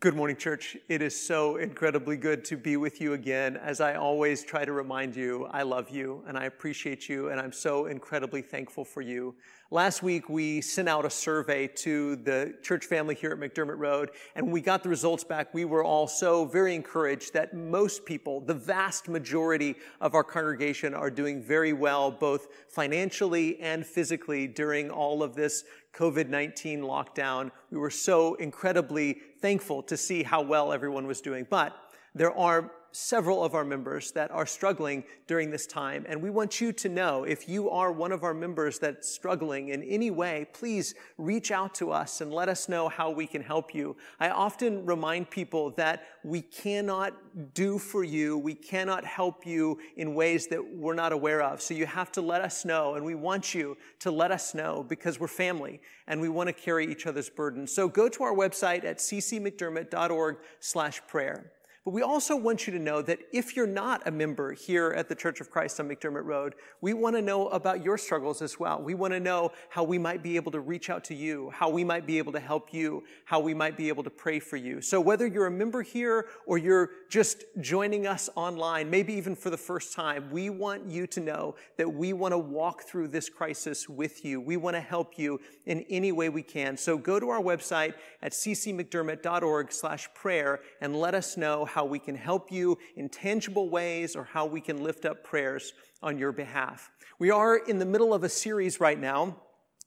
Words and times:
Good 0.00 0.16
morning, 0.16 0.36
church. 0.36 0.78
It 0.88 1.02
is 1.02 1.14
so 1.14 1.56
incredibly 1.56 2.16
good 2.16 2.42
to 2.46 2.56
be 2.56 2.78
with 2.78 3.02
you 3.02 3.12
again. 3.12 3.58
As 3.58 3.82
I 3.82 3.96
always 3.96 4.42
try 4.42 4.64
to 4.64 4.72
remind 4.72 5.14
you, 5.14 5.46
I 5.50 5.62
love 5.62 5.90
you 5.90 6.24
and 6.26 6.38
I 6.38 6.44
appreciate 6.44 7.06
you, 7.06 7.28
and 7.28 7.38
I'm 7.38 7.52
so 7.52 7.84
incredibly 7.84 8.40
thankful 8.40 8.86
for 8.86 9.02
you. 9.02 9.34
Last 9.70 10.02
week, 10.02 10.28
we 10.28 10.60
sent 10.62 10.88
out 10.88 11.04
a 11.04 11.10
survey 11.10 11.66
to 11.66 12.16
the 12.16 12.54
church 12.62 12.86
family 12.86 13.14
here 13.14 13.32
at 13.32 13.38
McDermott 13.38 13.78
Road, 13.78 14.10
and 14.34 14.50
we 14.50 14.60
got 14.60 14.82
the 14.82 14.88
results 14.88 15.22
back. 15.22 15.52
We 15.52 15.64
were 15.64 15.84
all 15.84 16.06
so 16.06 16.44
very 16.44 16.74
encouraged 16.74 17.32
that 17.34 17.54
most 17.54 18.04
people, 18.04 18.40
the 18.40 18.54
vast 18.54 19.08
majority 19.08 19.76
of 20.00 20.14
our 20.14 20.24
congregation, 20.24 20.94
are 20.94 21.10
doing 21.10 21.42
very 21.42 21.72
well, 21.72 22.10
both 22.10 22.48
financially 22.68 23.60
and 23.60 23.84
physically 23.84 24.46
during 24.46 24.90
all 24.90 25.22
of 25.22 25.34
this 25.34 25.64
COVID 25.94 26.28
19 26.28 26.80
lockdown. 26.80 27.50
We 27.70 27.78
were 27.78 27.90
so 27.90 28.34
incredibly 28.34 29.20
thankful 29.40 29.82
to 29.84 29.96
see 29.96 30.22
how 30.22 30.42
well 30.42 30.72
everyone 30.72 31.06
was 31.06 31.20
doing. 31.20 31.46
But 31.48 31.76
there 32.14 32.36
are 32.36 32.70
several 32.94 33.42
of 33.42 33.54
our 33.56 33.64
members 33.64 34.12
that 34.12 34.30
are 34.30 34.46
struggling 34.46 35.02
during 35.26 35.50
this 35.50 35.66
time. 35.66 36.06
And 36.08 36.22
we 36.22 36.30
want 36.30 36.60
you 36.60 36.72
to 36.72 36.88
know 36.88 37.24
if 37.24 37.48
you 37.48 37.68
are 37.68 37.90
one 37.90 38.12
of 38.12 38.22
our 38.22 38.32
members 38.32 38.78
that's 38.78 39.08
struggling 39.08 39.70
in 39.70 39.82
any 39.82 40.12
way, 40.12 40.46
please 40.52 40.94
reach 41.18 41.50
out 41.50 41.74
to 41.76 41.90
us 41.90 42.20
and 42.20 42.32
let 42.32 42.48
us 42.48 42.68
know 42.68 42.88
how 42.88 43.10
we 43.10 43.26
can 43.26 43.42
help 43.42 43.74
you. 43.74 43.96
I 44.20 44.30
often 44.30 44.86
remind 44.86 45.28
people 45.28 45.70
that 45.72 46.04
we 46.22 46.40
cannot 46.40 47.14
do 47.52 47.78
for 47.78 48.04
you, 48.04 48.38
we 48.38 48.54
cannot 48.54 49.04
help 49.04 49.44
you 49.44 49.78
in 49.96 50.14
ways 50.14 50.46
that 50.46 50.64
we're 50.64 50.94
not 50.94 51.12
aware 51.12 51.42
of. 51.42 51.60
So 51.60 51.74
you 51.74 51.86
have 51.86 52.12
to 52.12 52.20
let 52.20 52.42
us 52.42 52.64
know, 52.64 52.94
and 52.94 53.04
we 53.04 53.16
want 53.16 53.54
you 53.54 53.76
to 54.00 54.12
let 54.12 54.30
us 54.30 54.54
know 54.54 54.84
because 54.88 55.18
we're 55.18 55.26
family 55.26 55.80
and 56.06 56.20
we 56.20 56.28
want 56.28 56.46
to 56.46 56.52
carry 56.52 56.86
each 56.86 57.06
other's 57.06 57.28
burdens. 57.28 57.72
So 57.72 57.88
go 57.88 58.08
to 58.08 58.22
our 58.22 58.34
website 58.34 58.84
at 58.84 58.98
ccmcdermott.org 58.98 60.36
slash 60.60 61.02
prayer. 61.08 61.50
But 61.84 61.92
we 61.92 62.00
also 62.00 62.34
want 62.34 62.66
you 62.66 62.72
to 62.72 62.78
know 62.78 63.02
that 63.02 63.18
if 63.30 63.54
you're 63.54 63.66
not 63.66 64.06
a 64.06 64.10
member 64.10 64.54
here 64.54 64.92
at 64.96 65.10
the 65.10 65.14
Church 65.14 65.42
of 65.42 65.50
Christ 65.50 65.78
on 65.80 65.86
McDermott 65.86 66.24
Road, 66.24 66.54
we 66.80 66.94
want 66.94 67.14
to 67.14 67.20
know 67.20 67.48
about 67.48 67.84
your 67.84 67.98
struggles 67.98 68.40
as 68.40 68.58
well. 68.58 68.80
We 68.80 68.94
want 68.94 69.12
to 69.12 69.20
know 69.20 69.52
how 69.68 69.84
we 69.84 69.98
might 69.98 70.22
be 70.22 70.36
able 70.36 70.50
to 70.52 70.60
reach 70.60 70.88
out 70.88 71.04
to 71.04 71.14
you, 71.14 71.50
how 71.50 71.68
we 71.68 71.84
might 71.84 72.06
be 72.06 72.16
able 72.16 72.32
to 72.32 72.40
help 72.40 72.72
you, 72.72 73.04
how 73.26 73.38
we 73.38 73.52
might 73.52 73.76
be 73.76 73.88
able 73.88 74.02
to 74.02 74.08
pray 74.08 74.38
for 74.38 74.56
you. 74.56 74.80
So 74.80 74.98
whether 74.98 75.26
you're 75.26 75.44
a 75.44 75.50
member 75.50 75.82
here 75.82 76.28
or 76.46 76.56
you're 76.56 76.88
just 77.10 77.44
joining 77.60 78.06
us 78.06 78.30
online, 78.34 78.88
maybe 78.88 79.12
even 79.12 79.36
for 79.36 79.50
the 79.50 79.58
first 79.58 79.92
time, 79.92 80.30
we 80.30 80.48
want 80.48 80.86
you 80.86 81.06
to 81.08 81.20
know 81.20 81.54
that 81.76 81.92
we 81.92 82.14
want 82.14 82.32
to 82.32 82.38
walk 82.38 82.84
through 82.84 83.08
this 83.08 83.28
crisis 83.28 83.90
with 83.90 84.24
you. 84.24 84.40
We 84.40 84.56
want 84.56 84.74
to 84.74 84.80
help 84.80 85.18
you 85.18 85.38
in 85.66 85.84
any 85.90 86.12
way 86.12 86.30
we 86.30 86.42
can. 86.42 86.78
So 86.78 86.96
go 86.96 87.20
to 87.20 87.28
our 87.28 87.42
website 87.42 87.92
at 88.22 88.32
ccmcdermott.org 88.32 89.70
slash 89.70 90.08
prayer 90.14 90.60
and 90.80 90.98
let 90.98 91.14
us 91.14 91.36
know 91.36 91.66
how 91.74 91.84
we 91.84 91.98
can 91.98 92.14
help 92.14 92.52
you 92.52 92.78
in 92.94 93.08
tangible 93.08 93.68
ways 93.68 94.14
or 94.14 94.22
how 94.22 94.46
we 94.46 94.60
can 94.60 94.80
lift 94.80 95.04
up 95.04 95.24
prayers 95.24 95.72
on 96.04 96.16
your 96.16 96.30
behalf. 96.30 96.88
We 97.18 97.32
are 97.32 97.56
in 97.56 97.80
the 97.80 97.84
middle 97.84 98.14
of 98.14 98.22
a 98.22 98.28
series 98.28 98.78
right 98.78 98.98
now 98.98 99.40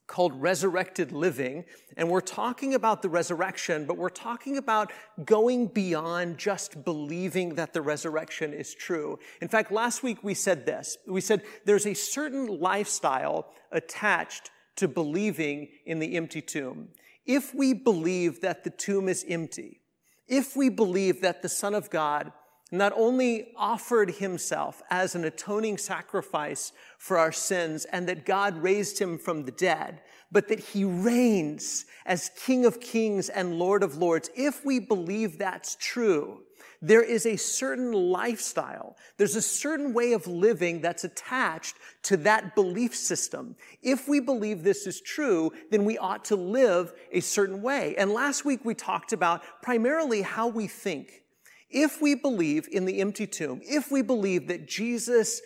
called 0.06 0.42
Resurrected 0.42 1.14
Living, 1.14 1.64
and 1.96 2.10
we're 2.10 2.20
talking 2.20 2.74
about 2.74 3.02
the 3.02 3.08
resurrection, 3.08 3.86
but 3.86 3.96
we're 3.96 4.10
talking 4.10 4.58
about 4.58 4.92
going 5.24 5.68
beyond 5.68 6.38
just 6.38 6.84
believing 6.84 7.56
that 7.56 7.72
the 7.72 7.82
resurrection 7.82 8.54
is 8.54 8.76
true. 8.76 9.18
In 9.42 9.48
fact, 9.48 9.72
last 9.72 10.04
week 10.04 10.22
we 10.22 10.34
said 10.34 10.66
this. 10.66 10.98
We 11.08 11.22
said 11.22 11.44
there's 11.64 11.86
a 11.86 11.94
certain 11.94 12.60
lifestyle 12.60 13.54
attached 13.72 14.52
to 14.76 14.90
believing 14.90 15.70
in 15.86 16.00
the 16.00 16.18
empty 16.18 16.42
tomb. 16.42 16.90
If 17.26 17.56
we 17.56 17.72
believe 17.74 18.42
that 18.42 18.66
the 18.66 18.72
tomb 18.72 19.08
is 19.08 19.26
empty, 19.28 19.80
if 20.28 20.56
we 20.56 20.70
believe 20.70 21.22
that 21.22 21.42
the 21.42 21.50
Son 21.50 21.74
of 21.74 21.90
God 21.90 22.32
not 22.72 22.92
only 22.96 23.54
offered 23.56 24.12
himself 24.12 24.82
as 24.90 25.16
an 25.16 25.24
atoning 25.24 25.78
sacrifice 25.78 26.74
for 26.98 27.18
our 27.18 27.32
sins 27.32 27.86
and 27.86 28.08
that 28.08 28.26
God 28.26 28.58
raised 28.58 29.00
him 29.00 29.18
from 29.18 29.44
the 29.44 29.52
dead, 29.52 30.02
but 30.32 30.50
that 30.50 30.60
he 30.60 30.84
reigns 30.84 31.86
as 32.06 32.32
King 32.46 32.66
of 32.66 32.82
kings 32.82 33.30
and 33.30 33.58
Lord 33.58 33.84
of 33.84 33.98
lords, 33.98 34.30
if 34.36 34.66
we 34.66 34.80
believe 34.80 35.38
that's 35.38 35.78
true, 35.80 36.42
there 36.82 37.02
is 37.02 37.26
a 37.26 37.36
certain 37.38 37.92
lifestyle, 37.92 38.96
there's 39.18 39.36
a 39.36 39.42
certain 39.42 39.94
way 39.94 40.14
of 40.14 40.28
living 40.28 40.82
that's 40.82 41.04
attached 41.04 41.76
to 42.04 42.18
that 42.18 42.56
belief 42.56 42.96
system. 42.96 43.56
If 43.82 44.08
we 44.08 44.20
believe 44.20 44.64
this 44.64 44.86
is 44.86 45.02
true, 45.02 45.52
then 45.72 45.86
we 45.86 45.98
ought 45.98 46.26
to 46.26 46.36
live 46.36 46.94
a 47.12 47.20
certain 47.20 47.62
way. 47.62 47.96
And 47.98 48.12
last 48.12 48.46
week 48.46 48.62
we 48.64 48.76
talked 48.76 49.14
about 49.14 49.42
primarily 49.62 50.22
how 50.22 50.48
we 50.48 50.68
think. 50.68 51.24
If 51.70 52.02
we 52.02 52.16
believe 52.16 52.68
in 52.72 52.86
the 52.86 53.02
empty 53.02 53.28
tomb, 53.28 53.62
if 53.64 53.92
we 53.92 54.02
believe 54.02 54.48
that 54.48 54.68
Jesus 54.68 55.42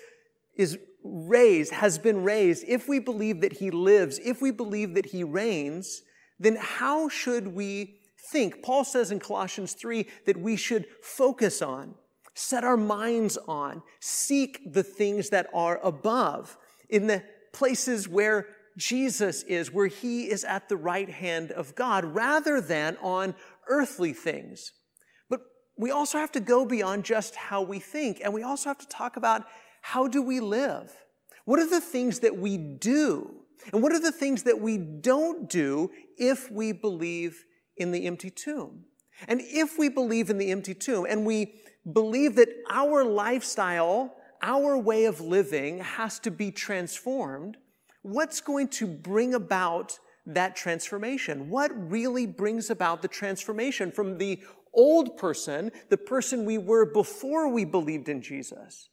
is 0.56 0.78
raised, 1.04 1.74
has 1.74 1.98
been 1.98 2.24
raised, 2.24 2.64
if 2.68 2.88
we 2.88 3.00
believe 3.00 3.42
that 3.42 3.54
he 3.54 3.72
lives, 3.72 4.20
if 4.24 4.42
we 4.42 4.52
believe 4.52 4.94
that 4.94 5.08
he 5.08 5.24
reigns, 5.24 6.04
then 6.40 6.58
how 6.60 7.10
should 7.10 7.48
we 7.48 8.01
think. 8.30 8.62
Paul 8.62 8.84
says 8.84 9.12
in 9.12 9.20
Colossians 9.20 9.74
3 9.74 10.06
that 10.26 10.38
we 10.38 10.56
should 10.56 10.86
focus 11.02 11.62
on, 11.62 11.96
set 12.34 12.64
our 12.64 12.78
minds 12.78 13.38
on, 13.48 13.82
seek 14.00 14.74
the 14.74 14.84
things 14.84 15.30
that 15.30 15.48
are 15.54 15.80
above, 15.84 16.58
in 16.90 17.08
the 17.08 17.24
places 17.54 18.08
where 18.08 18.48
Jesus 18.78 19.44
is, 19.44 19.72
where 19.72 19.88
he 19.88 20.30
is 20.30 20.44
at 20.44 20.70
the 20.70 20.78
right 20.78 21.10
hand 21.10 21.52
of 21.52 21.76
God, 21.76 22.06
rather 22.06 22.62
than 22.62 22.98
on 23.02 23.36
earthly 23.68 24.14
things. 24.14 24.72
But 25.30 25.42
we 25.78 25.92
also 25.92 26.18
have 26.18 26.32
to 26.34 26.40
go 26.40 26.66
beyond 26.66 27.04
just 27.04 27.36
how 27.36 27.62
we 27.62 27.80
think, 27.80 28.22
and 28.24 28.34
we 28.34 28.44
also 28.44 28.70
have 28.70 28.78
to 28.80 28.88
talk 28.88 29.18
about 29.18 29.46
how 29.82 30.08
do 30.08 30.22
we 30.22 30.40
live? 30.40 30.94
What 31.46 31.60
are 31.60 31.70
the 31.70 31.82
things 31.82 32.20
that 32.20 32.38
we 32.38 32.58
do? 32.58 33.36
And 33.74 33.84
what 33.84 33.92
are 33.92 34.00
the 34.00 34.12
things 34.12 34.44
that 34.44 34.60
we 34.60 34.78
don't 34.78 35.50
do 35.50 35.92
if 36.18 36.52
we 36.52 36.72
believe 36.72 37.46
in 37.82 37.92
the 37.92 38.06
empty 38.06 38.30
tomb. 38.30 38.86
And 39.28 39.42
if 39.42 39.78
we 39.78 39.90
believe 39.90 40.30
in 40.30 40.38
the 40.38 40.52
empty 40.52 40.74
tomb 40.74 41.06
and 41.08 41.26
we 41.26 41.56
believe 41.92 42.36
that 42.36 42.50
our 42.70 43.04
lifestyle, 43.04 44.16
our 44.42 44.78
way 44.78 45.06
of 45.06 45.20
living 45.20 45.80
has 45.80 46.20
to 46.20 46.32
be 46.32 46.52
transformed, 46.52 47.58
what's 48.02 48.42
going 48.42 48.68
to 48.70 48.88
bring 48.88 49.34
about 49.34 50.00
that 50.26 50.56
transformation? 50.56 51.50
What 51.50 51.72
really 51.92 52.26
brings 52.26 52.70
about 52.70 53.02
the 53.02 53.08
transformation 53.08 53.92
from 53.92 54.18
the 54.18 54.40
old 54.74 55.18
person, 55.18 55.72
the 55.90 55.98
person 55.98 56.46
we 56.46 56.58
were 56.58 56.86
before 56.86 57.50
we 57.50 57.66
believed 57.66 58.08
in 58.08 58.22
Jesus, 58.22 58.90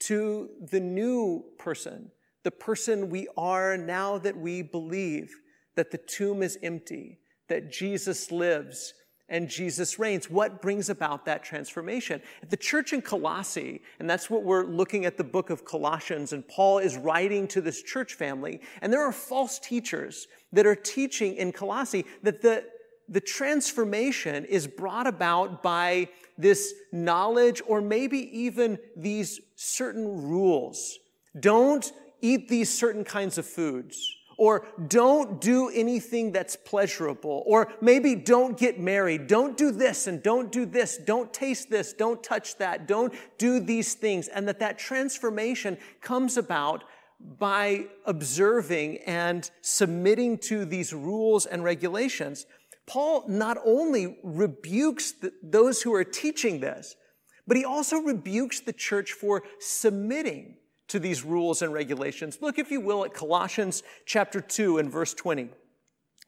to 0.00 0.48
the 0.70 0.80
new 0.80 1.44
person, 1.58 2.10
the 2.42 2.50
person 2.50 3.10
we 3.10 3.28
are 3.36 3.76
now 3.76 4.18
that 4.18 4.36
we 4.36 4.62
believe 4.62 5.30
that 5.76 5.90
the 5.90 5.98
tomb 5.98 6.42
is 6.42 6.58
empty, 6.62 7.18
that 7.50 7.70
Jesus 7.70 8.32
lives 8.32 8.94
and 9.28 9.48
Jesus 9.48 9.98
reigns. 9.98 10.28
What 10.28 10.60
brings 10.60 10.88
about 10.88 11.24
that 11.26 11.44
transformation? 11.44 12.20
The 12.48 12.56
church 12.56 12.92
in 12.92 13.02
Colossae, 13.02 13.80
and 13.98 14.10
that's 14.10 14.28
what 14.28 14.42
we're 14.42 14.64
looking 14.64 15.04
at 15.04 15.16
the 15.16 15.24
book 15.24 15.50
of 15.50 15.64
Colossians, 15.64 16.32
and 16.32 16.46
Paul 16.48 16.78
is 16.78 16.96
writing 16.96 17.46
to 17.48 17.60
this 17.60 17.82
church 17.82 18.14
family, 18.14 18.60
and 18.82 18.92
there 18.92 19.02
are 19.02 19.12
false 19.12 19.58
teachers 19.58 20.26
that 20.52 20.66
are 20.66 20.74
teaching 20.74 21.36
in 21.36 21.52
Colossae 21.52 22.04
that 22.22 22.42
the, 22.42 22.64
the 23.08 23.20
transformation 23.20 24.44
is 24.46 24.66
brought 24.66 25.06
about 25.06 25.62
by 25.62 26.08
this 26.36 26.74
knowledge 26.90 27.62
or 27.66 27.80
maybe 27.80 28.18
even 28.36 28.78
these 28.96 29.40
certain 29.54 30.22
rules. 30.28 30.98
Don't 31.38 31.92
eat 32.20 32.48
these 32.48 32.72
certain 32.76 33.04
kinds 33.04 33.38
of 33.38 33.46
foods 33.46 34.16
or 34.40 34.66
don't 34.88 35.38
do 35.38 35.68
anything 35.68 36.32
that's 36.32 36.56
pleasurable, 36.56 37.42
or 37.44 37.70
maybe 37.82 38.14
don't 38.14 38.56
get 38.56 38.80
married, 38.80 39.26
don't 39.26 39.54
do 39.54 39.70
this 39.70 40.06
and 40.06 40.22
don't 40.22 40.50
do 40.50 40.64
this, 40.64 40.96
don't 40.96 41.30
taste 41.30 41.68
this, 41.68 41.92
don't 41.92 42.24
touch 42.24 42.56
that, 42.56 42.88
don't 42.88 43.12
do 43.36 43.60
these 43.60 43.92
things, 43.92 44.28
and 44.28 44.48
that 44.48 44.58
that 44.58 44.78
transformation 44.78 45.76
comes 46.00 46.38
about 46.38 46.84
by 47.38 47.84
observing 48.06 48.96
and 49.04 49.50
submitting 49.60 50.38
to 50.38 50.64
these 50.64 50.94
rules 50.94 51.44
and 51.44 51.62
regulations. 51.62 52.46
Paul 52.86 53.24
not 53.28 53.58
only 53.62 54.16
rebukes 54.24 55.12
the, 55.12 55.34
those 55.42 55.82
who 55.82 55.92
are 55.92 56.02
teaching 56.02 56.60
this, 56.60 56.96
but 57.46 57.58
he 57.58 57.64
also 57.66 57.98
rebukes 57.98 58.60
the 58.60 58.72
church 58.72 59.12
for 59.12 59.42
submitting 59.58 60.56
to 60.90 60.98
these 60.98 61.24
rules 61.24 61.62
and 61.62 61.72
regulations. 61.72 62.38
Look, 62.40 62.58
if 62.58 62.70
you 62.70 62.80
will, 62.80 63.04
at 63.04 63.14
Colossians 63.14 63.82
chapter 64.06 64.40
2 64.40 64.78
and 64.78 64.90
verse 64.90 65.14
20. 65.14 65.50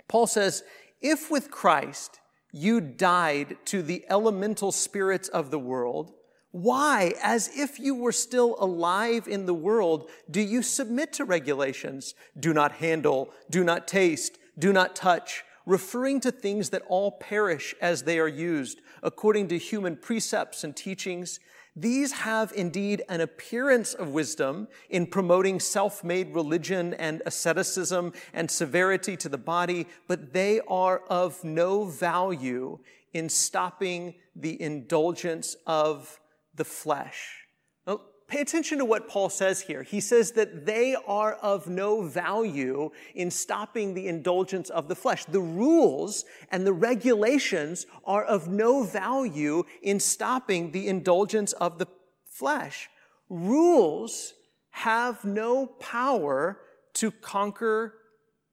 Paul 0.08 0.26
says, 0.26 0.62
If 1.00 1.30
with 1.30 1.50
Christ 1.50 2.20
you 2.52 2.80
died 2.80 3.56
to 3.66 3.82
the 3.82 4.04
elemental 4.08 4.72
spirits 4.72 5.28
of 5.28 5.50
the 5.50 5.58
world, 5.58 6.12
why, 6.52 7.14
as 7.22 7.50
if 7.56 7.80
you 7.80 7.94
were 7.94 8.12
still 8.12 8.56
alive 8.58 9.26
in 9.26 9.46
the 9.46 9.54
world, 9.54 10.10
do 10.30 10.40
you 10.40 10.62
submit 10.62 11.14
to 11.14 11.24
regulations? 11.24 12.14
Do 12.38 12.52
not 12.52 12.72
handle, 12.72 13.30
do 13.50 13.64
not 13.64 13.88
taste, 13.88 14.38
do 14.58 14.70
not 14.70 14.94
touch, 14.94 15.44
referring 15.64 16.20
to 16.20 16.30
things 16.30 16.70
that 16.70 16.82
all 16.88 17.12
perish 17.12 17.74
as 17.80 18.02
they 18.02 18.18
are 18.18 18.28
used, 18.28 18.80
according 19.02 19.48
to 19.48 19.58
human 19.58 19.96
precepts 19.96 20.62
and 20.62 20.76
teachings. 20.76 21.40
These 21.74 22.12
have 22.12 22.52
indeed 22.54 23.02
an 23.08 23.22
appearance 23.22 23.94
of 23.94 24.08
wisdom 24.08 24.68
in 24.90 25.06
promoting 25.06 25.58
self-made 25.58 26.34
religion 26.34 26.92
and 26.94 27.22
asceticism 27.24 28.12
and 28.34 28.50
severity 28.50 29.16
to 29.16 29.28
the 29.28 29.38
body, 29.38 29.86
but 30.06 30.34
they 30.34 30.60
are 30.68 30.98
of 31.08 31.42
no 31.42 31.84
value 31.84 32.78
in 33.14 33.30
stopping 33.30 34.14
the 34.36 34.60
indulgence 34.60 35.56
of 35.66 36.20
the 36.54 36.64
flesh. 36.64 37.46
Oh, 37.86 38.02
Pay 38.32 38.40
attention 38.40 38.78
to 38.78 38.86
what 38.86 39.10
Paul 39.10 39.28
says 39.28 39.60
here. 39.60 39.82
He 39.82 40.00
says 40.00 40.32
that 40.32 40.64
they 40.64 40.96
are 41.06 41.34
of 41.34 41.66
no 41.66 42.00
value 42.00 42.90
in 43.14 43.30
stopping 43.30 43.92
the 43.92 44.08
indulgence 44.08 44.70
of 44.70 44.88
the 44.88 44.96
flesh. 44.96 45.26
The 45.26 45.38
rules 45.38 46.24
and 46.50 46.66
the 46.66 46.72
regulations 46.72 47.84
are 48.06 48.24
of 48.24 48.48
no 48.48 48.84
value 48.84 49.64
in 49.82 50.00
stopping 50.00 50.72
the 50.72 50.88
indulgence 50.88 51.52
of 51.52 51.78
the 51.78 51.86
flesh. 52.24 52.88
Rules 53.28 54.32
have 54.70 55.26
no 55.26 55.66
power 55.66 56.58
to 56.94 57.10
conquer 57.10 57.92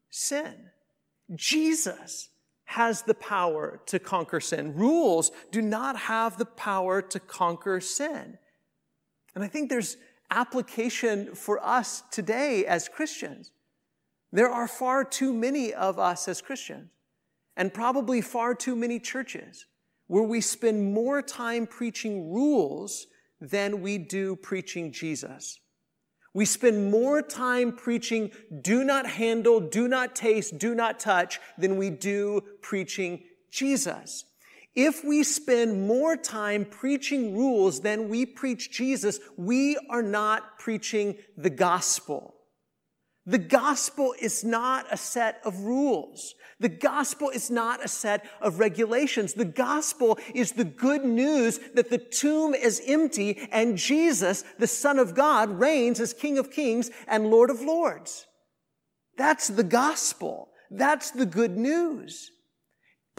sin. 0.09 0.55
Jesus 1.37 2.27
has 2.65 3.03
the 3.03 3.13
power 3.13 3.79
to 3.85 3.97
conquer 3.97 4.41
sin. 4.41 4.75
Rules 4.75 5.31
do 5.51 5.61
not 5.61 5.95
have 5.95 6.37
the 6.37 6.43
power 6.43 7.01
to 7.01 7.19
conquer 7.21 7.79
sin. 7.79 8.37
And 9.35 9.43
I 9.43 9.47
think 9.47 9.69
there's 9.69 9.97
application 10.31 11.33
for 11.35 11.63
us 11.65 12.03
today 12.11 12.65
as 12.65 12.87
Christians. 12.87 13.51
There 14.31 14.49
are 14.49 14.67
far 14.67 15.03
too 15.03 15.33
many 15.33 15.73
of 15.73 15.97
us 15.97 16.27
as 16.27 16.41
Christians, 16.41 16.91
and 17.57 17.73
probably 17.73 18.21
far 18.21 18.53
too 18.53 18.75
many 18.75 18.99
churches, 18.99 19.65
where 20.07 20.23
we 20.23 20.41
spend 20.41 20.93
more 20.93 21.21
time 21.21 21.65
preaching 21.65 22.31
rules 22.31 23.07
than 23.41 23.81
we 23.81 23.97
do 23.97 24.35
preaching 24.35 24.91
Jesus. 24.91 25.59
We 26.33 26.45
spend 26.45 26.91
more 26.91 27.21
time 27.21 27.71
preaching 27.71 28.31
do 28.61 28.83
not 28.83 29.07
handle, 29.07 29.59
do 29.59 29.87
not 29.87 30.15
taste, 30.15 30.59
do 30.59 30.75
not 30.75 30.99
touch 30.99 31.39
than 31.57 31.77
we 31.77 31.89
do 31.89 32.41
preaching 32.61 33.23
Jesus. 33.51 34.25
If 34.75 35.03
we 35.03 35.23
spend 35.23 35.87
more 35.87 36.15
time 36.15 36.65
preaching 36.65 37.35
rules 37.35 37.81
than 37.81 38.09
we 38.09 38.25
preach 38.25 38.71
Jesus, 38.71 39.19
we 39.35 39.77
are 39.89 40.03
not 40.03 40.59
preaching 40.59 41.17
the 41.37 41.49
gospel. 41.49 42.35
The 43.25 43.37
gospel 43.37 44.15
is 44.19 44.43
not 44.43 44.87
a 44.91 44.97
set 44.97 45.39
of 45.43 45.59
rules. 45.59 46.33
The 46.59 46.69
gospel 46.69 47.29
is 47.29 47.51
not 47.51 47.83
a 47.83 47.87
set 47.87 48.25
of 48.41 48.59
regulations. 48.59 49.33
The 49.33 49.45
gospel 49.45 50.17
is 50.33 50.53
the 50.53 50.63
good 50.63 51.05
news 51.05 51.59
that 51.75 51.89
the 51.89 51.99
tomb 51.99 52.53
is 52.55 52.81
empty 52.87 53.47
and 53.51 53.77
Jesus, 53.77 54.43
the 54.57 54.67
Son 54.67 54.97
of 54.97 55.13
God, 55.13 55.59
reigns 55.59 55.99
as 55.99 56.13
King 56.13 56.37
of 56.37 56.51
Kings 56.51 56.89
and 57.07 57.29
Lord 57.29 57.49
of 57.49 57.61
Lords. 57.61 58.25
That's 59.17 59.47
the 59.47 59.63
gospel. 59.63 60.49
That's 60.71 61.11
the 61.11 61.25
good 61.25 61.57
news. 61.57 62.31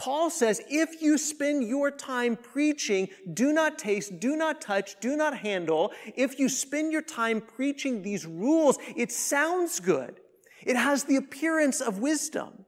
Paul 0.01 0.31
says, 0.31 0.59
if 0.67 0.99
you 0.99 1.19
spend 1.19 1.63
your 1.63 1.91
time 1.91 2.35
preaching, 2.35 3.07
do 3.35 3.53
not 3.53 3.77
taste, 3.77 4.19
do 4.19 4.35
not 4.35 4.59
touch, 4.59 4.99
do 4.99 5.15
not 5.15 5.37
handle, 5.37 5.91
if 6.15 6.39
you 6.39 6.49
spend 6.49 6.91
your 6.91 7.03
time 7.03 7.39
preaching 7.39 8.01
these 8.01 8.25
rules, 8.25 8.79
it 8.95 9.11
sounds 9.11 9.79
good. 9.79 10.19
It 10.65 10.75
has 10.75 11.03
the 11.03 11.17
appearance 11.17 11.81
of 11.81 11.99
wisdom, 11.99 12.65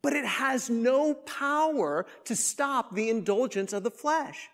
but 0.00 0.12
it 0.12 0.24
has 0.24 0.70
no 0.70 1.14
power 1.14 2.06
to 2.22 2.36
stop 2.36 2.94
the 2.94 3.10
indulgence 3.10 3.72
of 3.72 3.82
the 3.82 3.90
flesh. 3.90 4.48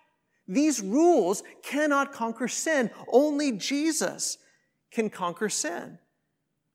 These 0.48 0.80
rules 0.80 1.42
cannot 1.62 2.14
conquer 2.14 2.48
sin. 2.48 2.90
Only 3.12 3.52
Jesus 3.52 4.38
can 4.90 5.10
conquer 5.10 5.50
sin. 5.50 5.98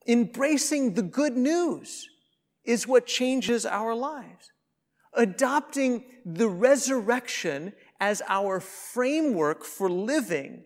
Embracing 0.08 0.94
the 0.94 1.02
good 1.02 1.36
news 1.36 2.08
is 2.64 2.88
what 2.88 3.08
changes 3.08 3.66
our 3.66 3.96
lives 3.96 4.52
adopting 5.18 6.06
the 6.26 6.48
resurrection 6.48 7.74
as 8.00 8.22
our 8.28 8.60
framework 8.60 9.66
for 9.66 9.90
living 9.90 10.64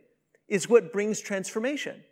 is 0.48 0.70
what 0.70 0.92
brings 0.92 1.20
transformation. 1.22 2.04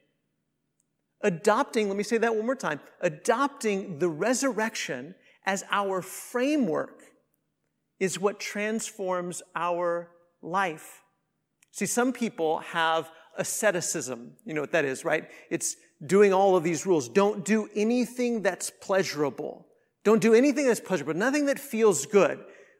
Adopting, 1.21 1.89
let 1.89 1.97
me 1.97 2.03
say 2.03 2.17
that 2.17 2.33
one 2.33 2.45
more 2.45 2.55
time, 2.55 2.79
adopting 3.01 3.99
the 3.99 4.07
resurrection 4.07 5.13
as 5.45 5.65
our 5.69 6.01
framework 6.01 7.03
is 7.99 8.19
what 8.19 8.39
transforms 8.39 9.41
our 9.55 10.09
life. 10.41 11.01
See, 11.71 11.85
some 11.85 12.13
people 12.13 12.59
have 12.59 13.11
asceticism. 13.37 14.33
You 14.45 14.53
know 14.53 14.61
what 14.61 14.71
that 14.71 14.85
is, 14.85 15.03
right? 15.03 15.29
It's 15.49 15.75
doing 16.05 16.33
all 16.33 16.55
of 16.55 16.63
these 16.63 16.85
rules. 16.85 17.09
Don't 17.09 17.43
do 17.43 17.69
anything 17.75 18.41
that's 18.41 18.69
pleasurable. 18.69 19.65
Don't 20.03 20.21
do 20.21 20.33
anything 20.33 20.67
that's 20.67 20.79
pleasurable, 20.79 21.13
nothing 21.13 21.45
that 21.47 21.59
feels 21.59 22.05
good. 22.05 22.39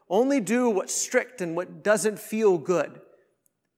Only 0.09 0.39
do 0.39 0.69
what's 0.69 0.95
strict 0.95 1.41
and 1.41 1.55
what 1.55 1.83
doesn't 1.83 2.19
feel 2.19 2.57
good. 2.57 2.99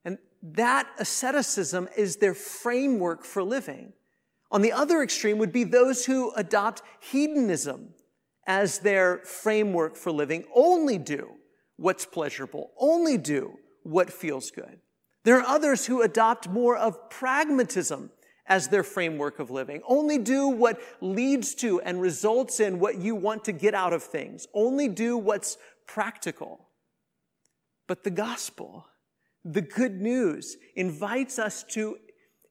And 0.05 0.17
that 0.41 0.88
asceticism 0.97 1.89
is 1.97 2.17
their 2.17 2.33
framework 2.33 3.25
for 3.25 3.43
living. 3.43 3.93
On 4.51 4.61
the 4.61 4.71
other 4.71 5.01
extreme 5.01 5.38
would 5.39 5.51
be 5.51 5.63
those 5.63 6.05
who 6.05 6.31
adopt 6.31 6.81
hedonism 6.99 7.93
as 8.47 8.79
their 8.79 9.19
framework 9.19 9.95
for 9.95 10.11
living. 10.11 10.45
Only 10.53 10.97
do 10.97 11.31
what's 11.77 12.05
pleasurable. 12.05 12.71
Only 12.77 13.17
do 13.17 13.57
what 13.83 14.11
feels 14.11 14.51
good. 14.51 14.79
There 15.23 15.37
are 15.39 15.47
others 15.47 15.85
who 15.85 16.01
adopt 16.01 16.47
more 16.49 16.77
of 16.77 17.09
pragmatism 17.09 18.11
as 18.51 18.68
their 18.68 18.83
framework 18.83 19.39
of 19.39 19.50
living. 19.50 19.81
Only 19.88 20.18
do 20.18 20.50
what 20.50 20.77
leads 21.00 21.56
to 21.56 21.80
and 21.80 22.01
results 22.01 22.59
in 22.59 22.80
what 22.80 22.98
you 22.98 23.15
want 23.15 23.45
to 23.45 23.53
get 23.53 23.74
out 23.74 23.94
of 23.94 24.03
things. 24.03 24.45
Only 24.53 24.89
do 24.89 25.18
what's 25.18 25.57
practical. 25.88 26.68
But 27.88 28.03
the 28.03 28.09
gospel, 28.12 28.88
the 29.45 29.62
good 29.62 30.01
news, 30.01 30.57
invites 30.75 31.39
us 31.39 31.63
to 31.69 31.95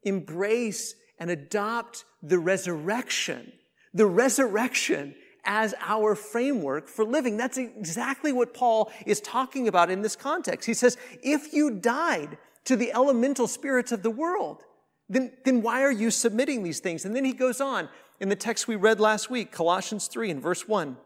embrace 0.02 0.94
and 1.19 1.31
adopt 1.31 2.06
the 2.23 2.38
resurrection. 2.38 3.53
The 3.93 4.06
resurrection 4.06 5.14
as 5.44 5.75
our 5.81 6.14
framework 6.14 6.88
for 6.88 7.05
living. 7.05 7.37
That's 7.37 7.58
exactly 7.58 8.32
what 8.32 8.55
Paul 8.55 8.91
is 9.05 9.20
talking 9.20 9.69
about 9.69 9.91
in 9.91 10.00
this 10.00 10.17
context. 10.17 10.67
He 10.67 10.73
says, 10.73 10.96
if 11.23 11.53
you 11.53 11.73
died 11.73 12.39
to 12.65 12.74
the 12.74 12.91
elemental 12.93 13.46
spirits 13.46 13.93
of 13.93 14.03
the 14.03 14.10
world, 14.10 14.63
then, 15.10 15.32
then 15.44 15.60
why 15.60 15.82
are 15.82 15.93
you 15.93 16.10
submitting 16.10 16.62
these 16.62 16.79
things? 16.79 17.05
And 17.05 17.14
then 17.14 17.24
he 17.24 17.32
goes 17.32 17.60
on 17.60 17.88
in 18.20 18.29
the 18.29 18.36
text 18.36 18.69
we 18.69 18.76
read 18.76 19.00
last 19.00 19.29
week, 19.29 19.50
Colossians 19.50 20.06
3 20.06 20.31
and 20.31 20.40
verse 20.40 20.69
1. 20.69 20.96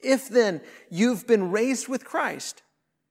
If 0.00 0.28
then 0.28 0.60
you've 0.88 1.26
been 1.26 1.50
raised 1.50 1.88
with 1.88 2.04
Christ, 2.04 2.62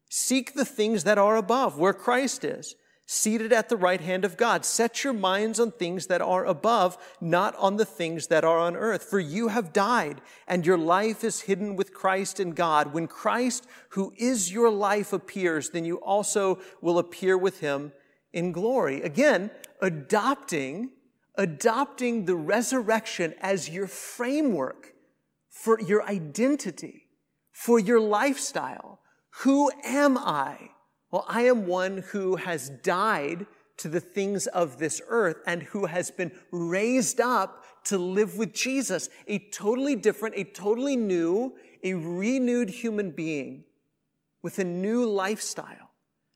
seek 0.10 0.54
the 0.54 0.66
things 0.66 1.04
that 1.04 1.18
are 1.18 1.36
above, 1.36 1.78
where 1.78 1.94
Christ 1.94 2.46
is, 2.46 2.76
seated 3.06 3.52
at 3.52 3.68
the 3.68 3.76
right 3.76 4.00
hand 4.00 4.24
of 4.24 4.38
God. 4.38 4.64
Set 4.64 5.04
your 5.04 5.14
minds 5.14 5.60
on 5.60 5.72
things 5.72 6.08
that 6.08 6.22
are 6.22 6.46
above, 6.46 6.98
not 7.20 7.54
on 7.58 7.76
the 7.76 7.86
things 7.86 8.28
that 8.28 8.46
are 8.46 8.60
on 8.60 8.78
earth. 8.78 9.04
For 9.04 9.20
you 9.20 9.50
have 9.50 9.74
died, 9.74 10.22
and 10.48 10.66
your 10.66 10.78
life 10.78 11.24
is 11.24 11.42
hidden 11.42 11.76
with 11.76 11.94
Christ 11.94 12.40
in 12.40 12.52
God. 12.52 12.94
When 12.94 13.08
Christ, 13.08 13.68
who 13.90 14.14
is 14.18 14.54
your 14.54 14.70
life, 14.70 15.12
appears, 15.12 15.72
then 15.72 15.84
you 15.84 15.98
also 15.98 16.60
will 16.82 16.98
appear 16.98 17.38
with 17.38 17.60
him 17.60 17.92
in 18.32 18.52
glory. 18.52 19.02
Again, 19.02 19.52
adopting, 19.84 20.90
adopting 21.36 22.24
the 22.24 22.36
resurrection 22.36 23.36
as 23.42 23.70
your 23.70 23.86
framework 23.86 24.94
for 25.50 25.80
your 25.80 26.02
identity, 26.04 27.10
for 27.52 27.78
your 27.78 28.00
lifestyle. 28.00 29.02
Who 29.42 29.70
am 29.84 30.18
I? 30.18 30.70
Well, 31.12 31.26
I 31.28 31.42
am 31.44 31.68
one 31.68 31.98
who 31.98 32.38
has 32.38 32.70
died 32.70 33.46
to 33.78 33.90
the 33.90 34.00
things 34.00 34.48
of 34.48 34.78
this 34.78 35.02
earth 35.10 35.38
and 35.46 35.64
who 35.64 35.86
has 35.86 36.10
been 36.10 36.32
raised 36.52 37.20
up 37.20 37.66
to 37.86 37.98
live 37.98 38.38
with 38.38 38.54
Jesus, 38.54 39.10
a 39.28 39.40
totally 39.50 39.98
different, 39.98 40.36
a 40.38 40.46
totally 40.46 40.96
new, 40.96 41.56
a 41.84 41.94
renewed 41.94 42.70
human 42.70 43.12
being 43.12 43.66
with 44.42 44.60
a 44.60 44.64
new 44.64 45.06
lifestyle. 45.06 45.92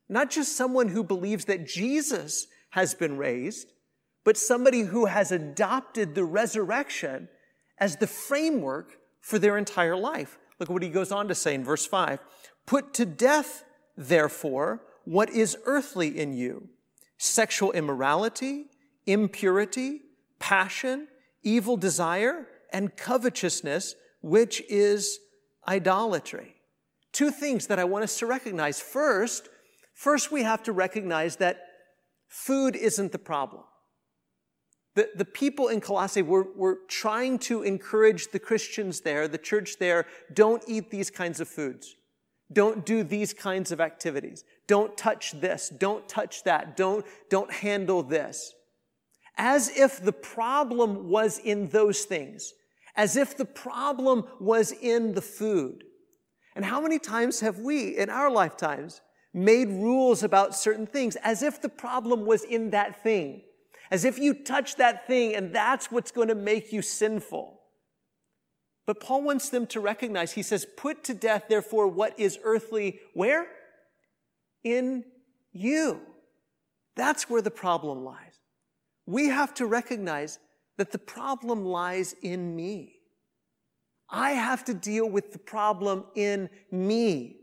Not 0.08 0.30
just 0.30 0.54
someone 0.54 0.88
who 0.88 1.02
believes 1.02 1.46
that 1.46 1.66
Jesus 1.66 2.46
has 2.70 2.94
been 2.94 3.16
raised, 3.16 3.72
but 4.24 4.36
somebody 4.36 4.82
who 4.82 5.06
has 5.06 5.32
adopted 5.32 6.14
the 6.14 6.24
resurrection 6.24 7.28
as 7.78 7.96
the 7.96 8.06
framework 8.06 8.98
for 9.20 9.38
their 9.38 9.56
entire 9.56 9.96
life. 9.96 10.38
Look 10.58 10.68
what 10.68 10.82
he 10.82 10.88
goes 10.88 11.12
on 11.12 11.28
to 11.28 11.34
say 11.34 11.54
in 11.54 11.64
verse 11.64 11.86
5 11.86 12.20
Put 12.66 12.92
to 12.94 13.06
death, 13.06 13.64
therefore, 13.96 14.82
what 15.04 15.30
is 15.30 15.56
earthly 15.64 16.18
in 16.18 16.34
you 16.34 16.68
sexual 17.16 17.72
immorality, 17.72 18.66
impurity, 19.06 20.02
passion, 20.38 21.08
evil 21.42 21.76
desire, 21.76 22.46
and 22.72 22.96
covetousness, 22.96 23.94
which 24.20 24.62
is 24.68 25.18
idolatry. 25.66 26.54
Two 27.12 27.30
things 27.30 27.66
that 27.66 27.78
I 27.78 27.84
want 27.84 28.04
us 28.04 28.18
to 28.18 28.26
recognize. 28.26 28.80
First, 28.80 29.48
first 29.94 30.30
we 30.30 30.42
have 30.42 30.62
to 30.64 30.72
recognize 30.72 31.36
that 31.36 31.67
food 32.28 32.76
isn't 32.76 33.12
the 33.12 33.18
problem. 33.18 33.64
The, 34.94 35.10
the 35.14 35.24
people 35.24 35.68
in 35.68 35.80
Colossae 35.80 36.22
were, 36.22 36.48
were 36.56 36.80
trying 36.88 37.38
to 37.40 37.62
encourage 37.62 38.28
the 38.28 38.38
Christians 38.38 39.00
there, 39.00 39.28
the 39.28 39.38
church 39.38 39.78
there, 39.78 40.06
don't 40.32 40.62
eat 40.66 40.90
these 40.90 41.10
kinds 41.10 41.40
of 41.40 41.48
foods. 41.48 41.94
Don't 42.52 42.84
do 42.86 43.02
these 43.02 43.34
kinds 43.34 43.70
of 43.72 43.80
activities. 43.80 44.44
Don't 44.66 44.96
touch 44.96 45.32
this. 45.32 45.68
Don't 45.68 46.08
touch 46.08 46.44
that. 46.44 46.76
Don't, 46.76 47.04
don't 47.28 47.52
handle 47.52 48.02
this. 48.02 48.54
As 49.36 49.70
if 49.76 50.02
the 50.02 50.12
problem 50.12 51.08
was 51.08 51.38
in 51.38 51.68
those 51.68 52.02
things. 52.02 52.54
As 52.96 53.16
if 53.16 53.36
the 53.36 53.44
problem 53.44 54.24
was 54.40 54.72
in 54.72 55.14
the 55.14 55.22
food. 55.22 55.84
And 56.56 56.64
how 56.64 56.80
many 56.80 56.98
times 56.98 57.40
have 57.40 57.60
we, 57.60 57.96
in 57.96 58.10
our 58.10 58.30
lifetimes, 58.30 59.00
made 59.34 59.68
rules 59.68 60.22
about 60.22 60.54
certain 60.54 60.86
things 60.86 61.16
as 61.16 61.42
if 61.42 61.60
the 61.60 61.68
problem 61.68 62.26
was 62.26 62.44
in 62.44 62.70
that 62.70 63.02
thing? 63.02 63.42
As 63.90 64.04
if 64.04 64.18
you 64.18 64.34
touch 64.34 64.76
that 64.76 65.06
thing 65.06 65.34
and 65.34 65.54
that's 65.54 65.90
what's 65.90 66.10
going 66.10 66.28
to 66.28 66.34
make 66.34 66.72
you 66.72 66.82
sinful. 66.82 67.60
But 68.86 69.00
Paul 69.00 69.22
wants 69.22 69.50
them 69.50 69.66
to 69.68 69.80
recognize, 69.80 70.32
he 70.32 70.42
says, 70.42 70.66
put 70.76 71.04
to 71.04 71.14
death, 71.14 71.44
therefore, 71.48 71.88
what 71.88 72.18
is 72.18 72.38
earthly, 72.42 73.00
where? 73.12 73.46
In 74.64 75.04
you. 75.52 76.00
That's 76.96 77.28
where 77.28 77.42
the 77.42 77.50
problem 77.50 78.04
lies. 78.04 78.40
We 79.04 79.28
have 79.28 79.52
to 79.54 79.66
recognize 79.66 80.38
that 80.78 80.90
the 80.90 80.98
problem 80.98 81.64
lies 81.64 82.14
in 82.22 82.56
me. 82.56 82.94
I 84.08 84.30
have 84.30 84.64
to 84.64 84.74
deal 84.74 85.08
with 85.08 85.32
the 85.32 85.38
problem 85.38 86.04
in 86.14 86.48
me. 86.70 87.36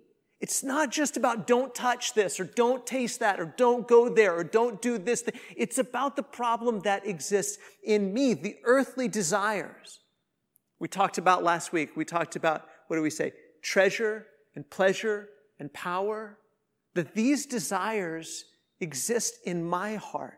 It's 0.45 0.63
not 0.63 0.91
just 0.91 1.17
about 1.17 1.47
don't 1.47 1.73
touch 1.73 2.13
this 2.13 2.39
or 2.39 2.43
don't 2.43 2.85
taste 2.85 3.19
that 3.21 3.39
or 3.39 3.51
don't 3.57 3.87
go 3.87 4.09
there 4.09 4.35
or 4.35 4.43
don't 4.43 4.79
do 4.79 4.99
this. 4.99 5.23
It's 5.57 5.79
about 5.79 6.15
the 6.15 6.21
problem 6.21 6.81
that 6.81 7.07
exists 7.07 7.57
in 7.83 8.13
me, 8.13 8.35
the 8.35 8.55
earthly 8.63 9.07
desires. 9.07 10.01
We 10.77 10.87
talked 10.87 11.17
about 11.17 11.43
last 11.43 11.73
week, 11.73 11.97
we 11.97 12.05
talked 12.05 12.35
about, 12.35 12.67
what 12.85 12.95
do 12.95 13.01
we 13.01 13.09
say? 13.09 13.33
Treasure 13.63 14.27
and 14.53 14.69
pleasure 14.69 15.29
and 15.57 15.73
power. 15.73 16.37
That 16.93 17.15
these 17.15 17.47
desires 17.47 18.45
exist 18.79 19.39
in 19.45 19.67
my 19.67 19.95
heart. 19.95 20.37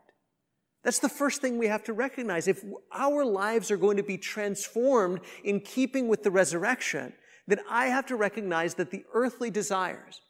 That's 0.84 1.00
the 1.00 1.10
first 1.10 1.42
thing 1.42 1.58
we 1.58 1.66
have 1.66 1.84
to 1.84 1.92
recognize. 1.92 2.48
If 2.48 2.64
our 2.94 3.26
lives 3.26 3.70
are 3.70 3.76
going 3.76 3.98
to 3.98 4.02
be 4.02 4.16
transformed 4.16 5.20
in 5.44 5.60
keeping 5.60 6.08
with 6.08 6.22
the 6.22 6.30
resurrection, 6.30 7.12
then 7.48 7.60
I 7.68 7.86
have 7.86 8.06
to 8.06 8.16
recognize 8.16 8.74
that 8.74 8.90
the 8.90 9.04
earthly 9.14 9.50
desires, 9.50 10.20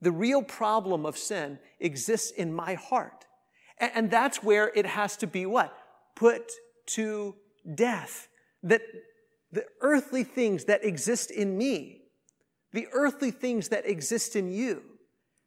the 0.00 0.10
real 0.10 0.42
problem 0.42 1.04
of 1.04 1.18
sin, 1.18 1.58
exists 1.78 2.30
in 2.30 2.52
my 2.52 2.74
heart. 2.74 3.26
And 3.78 4.10
that's 4.10 4.42
where 4.42 4.72
it 4.74 4.86
has 4.86 5.18
to 5.18 5.26
be 5.26 5.44
what? 5.44 5.76
Put 6.16 6.50
to 6.86 7.34
death. 7.74 8.28
That 8.62 8.80
the 9.52 9.66
earthly 9.82 10.24
things 10.24 10.64
that 10.64 10.82
exist 10.82 11.30
in 11.30 11.58
me, 11.58 12.00
the 12.72 12.86
earthly 12.92 13.30
things 13.30 13.68
that 13.68 13.86
exist 13.86 14.34
in 14.34 14.50
you, 14.50 14.82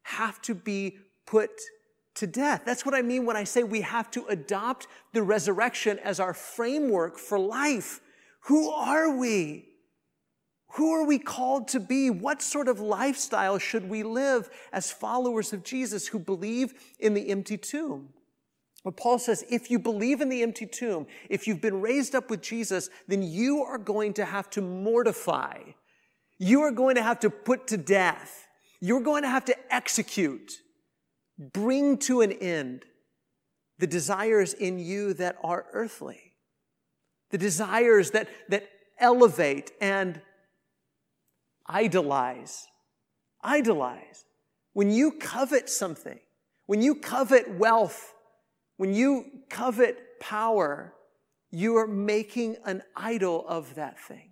have 0.03 0.39
to 0.43 0.53
be 0.53 0.99
put 1.25 1.49
to 2.15 2.27
death. 2.27 2.61
That's 2.65 2.85
what 2.85 2.93
I 2.93 3.01
mean 3.01 3.25
when 3.25 3.35
I 3.35 3.45
say 3.45 3.63
we 3.63 3.81
have 3.81 4.11
to 4.11 4.27
adopt 4.27 4.85
the 5.13 5.23
resurrection 5.23 5.97
as 5.99 6.19
our 6.19 6.35
framework 6.35 7.17
for 7.17 7.39
life. 7.39 7.99
Who 8.41 8.69
are 8.69 9.17
we? 9.17 9.68
Who 10.73 10.93
are 10.93 11.05
we 11.05 11.17
called 11.17 11.67
to 11.69 11.79
be? 11.79 12.09
What 12.09 12.41
sort 12.41 12.67
of 12.67 12.79
lifestyle 12.79 13.57
should 13.57 13.89
we 13.89 14.03
live 14.03 14.49
as 14.71 14.91
followers 14.91 15.51
of 15.51 15.63
Jesus 15.63 16.07
who 16.07 16.19
believe 16.19 16.73
in 16.99 17.13
the 17.13 17.29
empty 17.29 17.57
tomb? 17.57 18.09
But 18.83 18.95
Paul 18.95 19.19
says, 19.19 19.43
if 19.49 19.69
you 19.69 19.79
believe 19.79 20.21
in 20.21 20.29
the 20.29 20.41
empty 20.41 20.65
tomb, 20.65 21.07
if 21.29 21.47
you've 21.47 21.59
been 21.59 21.81
raised 21.81 22.15
up 22.15 22.29
with 22.29 22.41
Jesus, 22.41 22.89
then 23.07 23.23
you 23.23 23.61
are 23.63 23.77
going 23.77 24.13
to 24.13 24.25
have 24.25 24.49
to 24.51 24.61
mortify. 24.61 25.59
You 26.37 26.61
are 26.61 26.71
going 26.71 26.95
to 26.95 27.03
have 27.03 27.19
to 27.21 27.29
put 27.29 27.67
to 27.67 27.77
death. 27.77 28.47
You're 28.79 29.01
going 29.01 29.23
to 29.23 29.29
have 29.29 29.45
to 29.45 29.73
execute, 29.73 30.53
bring 31.37 31.97
to 31.99 32.21
an 32.21 32.31
end 32.31 32.85
the 33.79 33.87
desires 33.87 34.53
in 34.53 34.79
you 34.79 35.13
that 35.15 35.37
are 35.43 35.65
earthly, 35.73 36.33
the 37.31 37.37
desires 37.37 38.11
that, 38.11 38.29
that 38.47 38.69
elevate 38.99 39.71
and 39.81 40.21
idolize. 41.69 42.67
Idolize. 43.41 44.25
When 44.73 44.91
you 44.91 45.11
covet 45.11 45.69
something, 45.69 46.19
when 46.65 46.81
you 46.81 46.95
covet 46.95 47.49
wealth, 47.57 48.13
when 48.77 48.93
you 48.93 49.25
covet 49.49 50.19
power, 50.19 50.93
you 51.51 51.77
are 51.77 51.87
making 51.87 52.57
an 52.65 52.83
idol 52.95 53.45
of 53.47 53.75
that 53.75 53.99
thing. 53.99 54.31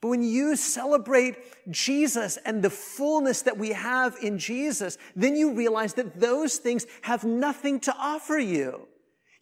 But 0.00 0.08
when 0.08 0.22
you 0.22 0.54
celebrate 0.54 1.36
Jesus 1.70 2.36
and 2.44 2.62
the 2.62 2.70
fullness 2.70 3.42
that 3.42 3.56
we 3.56 3.70
have 3.70 4.16
in 4.22 4.38
Jesus, 4.38 4.98
then 5.16 5.34
you 5.34 5.54
realize 5.54 5.94
that 5.94 6.20
those 6.20 6.58
things 6.58 6.86
have 7.02 7.24
nothing 7.24 7.80
to 7.80 7.94
offer 7.98 8.38
you. 8.38 8.86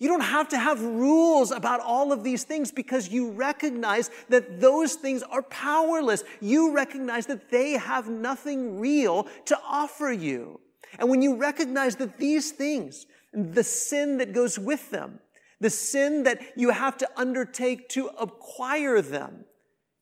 You 0.02 0.08
don't 0.08 0.20
have 0.20 0.48
to 0.48 0.58
have 0.58 0.82
rules 0.82 1.52
about 1.52 1.78
all 1.78 2.10
of 2.10 2.24
these 2.24 2.42
things 2.42 2.72
because 2.72 3.08
you 3.08 3.30
recognize 3.30 4.10
that 4.30 4.60
those 4.60 4.94
things 4.94 5.22
are 5.22 5.42
powerless. 5.42 6.24
You 6.40 6.74
recognize 6.74 7.26
that 7.26 7.52
they 7.52 7.74
have 7.74 8.08
nothing 8.08 8.80
real 8.80 9.28
to 9.44 9.56
offer 9.64 10.10
you. 10.10 10.58
And 10.98 11.08
when 11.08 11.22
you 11.22 11.36
recognize 11.36 11.94
that 11.96 12.18
these 12.18 12.50
things, 12.50 13.06
the 13.32 13.62
sin 13.62 14.18
that 14.18 14.32
goes 14.32 14.58
with 14.58 14.90
them, 14.90 15.20
the 15.60 15.70
sin 15.70 16.24
that 16.24 16.40
you 16.56 16.70
have 16.70 16.98
to 16.98 17.08
undertake 17.16 17.88
to 17.90 18.08
acquire 18.18 19.02
them, 19.02 19.44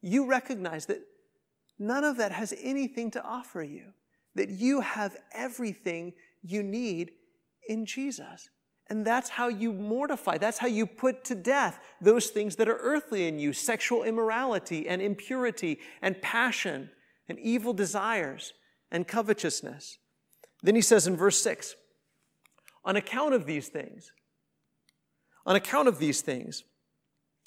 you 0.00 0.24
recognize 0.24 0.86
that 0.86 1.02
none 1.78 2.04
of 2.04 2.16
that 2.16 2.32
has 2.32 2.54
anything 2.62 3.10
to 3.10 3.22
offer 3.22 3.62
you, 3.62 3.92
that 4.34 4.48
you 4.48 4.80
have 4.80 5.14
everything 5.34 6.14
you 6.42 6.62
need 6.62 7.10
in 7.68 7.84
Jesus. 7.84 8.48
And 8.90 9.06
that's 9.06 9.30
how 9.30 9.46
you 9.46 9.72
mortify, 9.72 10.38
that's 10.38 10.58
how 10.58 10.66
you 10.66 10.84
put 10.84 11.24
to 11.26 11.36
death 11.36 11.78
those 12.00 12.26
things 12.26 12.56
that 12.56 12.68
are 12.68 12.78
earthly 12.78 13.28
in 13.28 13.38
you 13.38 13.52
sexual 13.52 14.02
immorality 14.02 14.88
and 14.88 15.00
impurity 15.00 15.78
and 16.02 16.20
passion 16.20 16.90
and 17.28 17.38
evil 17.38 17.72
desires 17.72 18.52
and 18.90 19.06
covetousness. 19.06 19.98
Then 20.62 20.74
he 20.74 20.82
says 20.82 21.06
in 21.06 21.16
verse 21.16 21.40
6 21.40 21.76
on 22.84 22.96
account 22.96 23.34
of 23.34 23.46
these 23.46 23.68
things, 23.68 24.10
on 25.46 25.54
account 25.54 25.86
of 25.86 25.98
these 25.98 26.22
things, 26.22 26.64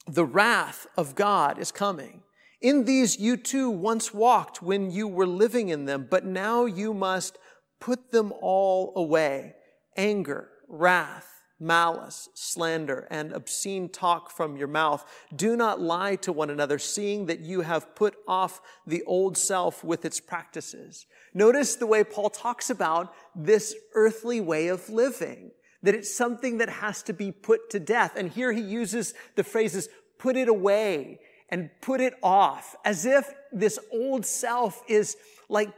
the 0.07 0.25
wrath 0.25 0.87
of 0.95 1.15
God 1.15 1.59
is 1.59 1.71
coming. 1.71 2.21
In 2.61 2.85
these 2.85 3.19
you 3.19 3.35
too 3.35 3.69
once 3.69 4.13
walked 4.13 4.61
when 4.61 4.91
you 4.91 5.07
were 5.07 5.27
living 5.27 5.69
in 5.69 5.85
them, 5.85 6.07
but 6.09 6.23
now 6.25 6.65
you 6.65 6.93
must 6.93 7.37
put 7.81 8.11
them 8.11 8.31
all 8.41 8.93
away 8.95 9.55
anger, 9.97 10.49
wrath, 10.69 11.32
malice, 11.63 12.29
slander, 12.33 13.07
and 13.09 13.31
obscene 13.31 13.89
talk 13.89 14.29
from 14.29 14.57
your 14.57 14.67
mouth. 14.67 15.05
Do 15.35 15.55
not 15.55 15.79
lie 15.79 16.17
to 16.17 16.33
one 16.33 16.49
another, 16.49 16.77
seeing 16.77 17.25
that 17.27 17.39
you 17.39 17.61
have 17.61 17.95
put 17.95 18.15
off 18.27 18.61
the 18.85 19.03
old 19.03 19.37
self 19.37 19.83
with 19.83 20.05
its 20.05 20.19
practices. 20.19 21.05
Notice 21.33 21.75
the 21.75 21.87
way 21.87 22.03
Paul 22.03 22.29
talks 22.29 22.69
about 22.69 23.13
this 23.35 23.73
earthly 23.95 24.41
way 24.41 24.67
of 24.67 24.89
living, 24.89 25.51
that 25.81 25.95
it's 25.95 26.13
something 26.13 26.57
that 26.57 26.69
has 26.69 27.01
to 27.03 27.13
be 27.13 27.31
put 27.31 27.69
to 27.71 27.79
death. 27.79 28.13
And 28.15 28.29
here 28.29 28.51
he 28.51 28.61
uses 28.61 29.13
the 29.35 29.43
phrases, 29.43 29.87
put 30.19 30.35
it 30.35 30.49
away 30.49 31.19
and 31.49 31.69
put 31.81 32.01
it 32.01 32.15
off, 32.21 32.75
as 32.83 33.05
if 33.05 33.31
this 33.51 33.79
old 33.91 34.25
self 34.25 34.81
is 34.87 35.17
like 35.49 35.71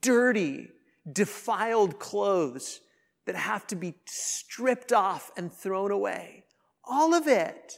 dirty, 0.00 0.68
defiled 1.10 1.98
clothes 1.98 2.80
that 3.28 3.36
have 3.36 3.66
to 3.66 3.76
be 3.76 3.94
stripped 4.06 4.90
off 4.90 5.30
and 5.36 5.52
thrown 5.52 5.90
away. 5.90 6.44
All 6.82 7.12
of 7.12 7.26
it. 7.28 7.74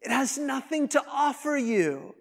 It 0.00 0.10
has 0.10 0.38
nothing 0.38 0.88
to 0.88 1.04
offer 1.06 1.54
you. 1.54 2.14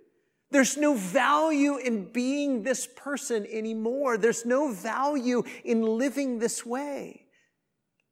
There's 0.51 0.75
no 0.75 0.93
value 0.93 1.77
in 1.77 2.11
being 2.11 2.63
this 2.63 2.85
person 2.97 3.47
anymore. 3.49 4.17
There's 4.17 4.45
no 4.45 4.73
value 4.73 5.43
in 5.63 5.83
living 5.83 6.39
this 6.39 6.65
way. 6.65 7.27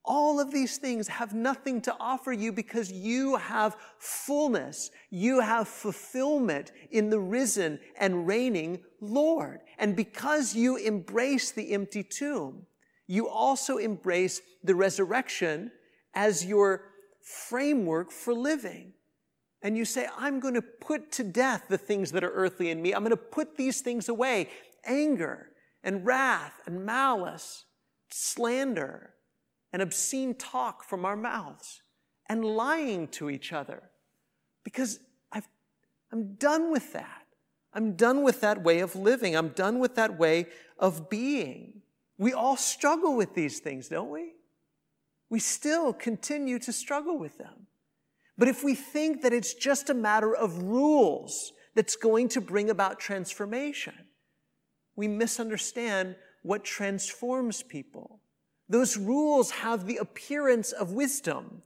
All 0.06 0.39
of 0.39 0.51
these 0.51 0.77
things 0.77 1.10
have 1.10 1.34
nothing 1.34 1.82
to 1.82 1.96
offer 2.00 2.32
you 2.32 2.54
because 2.54 2.89
you 2.89 3.36
have 3.36 3.75
fullness. 3.98 4.92
You 5.10 5.42
have 5.42 5.68
fulfillment 5.68 6.72
in 6.89 7.10
the 7.10 7.20
risen 7.20 7.82
and 8.00 8.25
reigning 8.25 8.80
Lord. 9.01 9.60
And 9.77 9.94
because 9.94 10.56
you 10.56 10.77
embrace 10.77 11.51
the 11.51 11.74
empty 11.74 12.04
tomb, 12.04 12.67
you 13.08 13.28
also 13.28 13.78
embrace 13.78 14.42
the 14.64 14.76
resurrection 14.76 15.72
as 16.14 16.46
your 16.46 16.84
framework 17.22 18.12
for 18.12 18.34
living. 18.34 18.94
and 19.64 19.76
you 19.76 19.86
say, 19.86 20.08
I'm 20.18 20.40
going 20.40 20.54
to 20.54 20.62
put 20.62 21.12
to 21.14 21.24
death 21.24 21.66
the 21.68 21.80
things 21.80 22.12
that 22.12 22.24
are 22.24 22.32
earthly 22.32 22.70
in 22.70 22.82
me. 22.82 22.94
I'm 22.94 23.02
going 23.02 23.10
to 23.10 23.18
put 23.18 23.58
these 23.58 23.82
things 23.82 24.08
away 24.08 24.50
anger 24.86 25.50
and 25.84 26.06
wrath 26.06 26.62
and 26.66 26.86
malice, 26.86 27.66
slander 28.10 29.14
and 29.74 29.82
obscene 29.82 30.36
talk 30.36 30.84
from 30.84 31.06
our 31.06 31.18
mouths, 31.18 31.82
and 32.30 32.46
lying 32.46 33.08
to 33.10 33.30
each 33.30 33.52
other. 33.52 33.84
Because 34.64 35.00
I've, 35.32 35.48
I'm 36.12 36.36
done 36.36 36.72
with 36.72 36.94
that. 36.94 37.24
I'm 37.74 37.94
done 37.94 38.24
with 38.24 38.42
that 38.42 38.64
way 38.64 38.80
of 38.80 38.96
living. 38.96 39.36
I'm 39.36 39.50
done 39.50 39.80
with 39.80 39.96
that 39.96 40.18
way 40.18 40.48
of 40.80 41.10
being. 41.10 41.82
We 42.18 42.34
all 42.34 42.58
struggle 42.58 43.16
with 43.16 43.36
these 43.36 43.60
things, 43.60 43.90
don't 43.90 44.10
we? 44.10 44.34
We 45.30 45.40
still 45.40 45.94
continue 45.94 46.58
to 46.60 46.74
struggle 46.74 47.18
with 47.18 47.38
them. 47.38 47.68
But 48.38 48.48
if 48.48 48.64
we 48.64 48.76
think 48.76 49.22
that 49.24 49.34
it's 49.34 49.54
just 49.54 49.90
a 49.90 49.94
matter 49.94 50.36
of 50.36 50.62
rules 50.62 51.54
that's 51.76 51.96
going 51.96 52.30
to 52.30 52.42
bring 52.42 52.70
about 52.70 53.00
transformation, 53.00 53.94
we 54.96 55.08
misunderstand 55.08 56.16
what 56.44 56.64
transforms 56.64 57.64
people. 57.64 58.22
Those 58.70 58.98
rules 58.98 59.52
have 59.52 59.86
the 59.86 59.98
appearance 59.98 60.72
of 60.72 60.92
wisdom, 60.92 61.64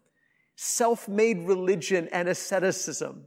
self 0.55 1.07
made 1.07 1.39
religion, 1.39 2.09
and 2.11 2.27
asceticism, 2.27 3.25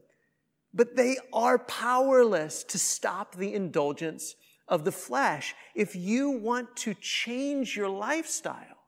but 0.72 0.96
they 0.96 1.16
are 1.32 1.58
powerless 1.58 2.64
to 2.64 2.78
stop 2.78 3.34
the 3.34 3.54
indulgence 3.54 4.34
of 4.68 4.84
the 4.84 4.92
flesh. 4.92 5.54
If 5.74 5.94
you 5.94 6.30
want 6.30 6.76
to 6.78 6.94
change 6.94 7.76
your 7.76 7.88
lifestyle, 7.88 8.78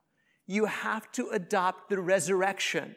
you 0.46 0.66
have 0.66 1.10
to 1.12 1.28
adopt 1.30 1.90
the 1.90 2.00
resurrection 2.00 2.96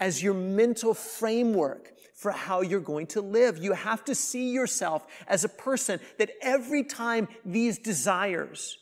as 0.00 0.22
your 0.22 0.34
mental 0.34 0.94
framework 0.94 1.92
for 2.14 2.32
how 2.32 2.60
you're 2.60 2.80
going 2.80 3.06
to 3.06 3.20
live. 3.20 3.58
You 3.58 3.72
have 3.72 4.04
to 4.04 4.14
see 4.14 4.50
yourself 4.50 5.06
as 5.26 5.44
a 5.44 5.48
person 5.48 6.00
that 6.18 6.30
every 6.42 6.84
time 6.84 7.28
these 7.44 7.78
desires 7.78 8.76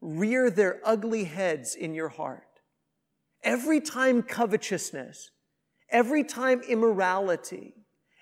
rear 0.00 0.50
their 0.50 0.80
ugly 0.84 1.24
heads 1.24 1.74
in 1.74 1.94
your 1.94 2.08
heart, 2.08 2.42
every 3.42 3.80
time 3.80 4.22
covetousness, 4.22 5.30
every 5.90 6.24
time 6.24 6.60
immorality, 6.62 7.74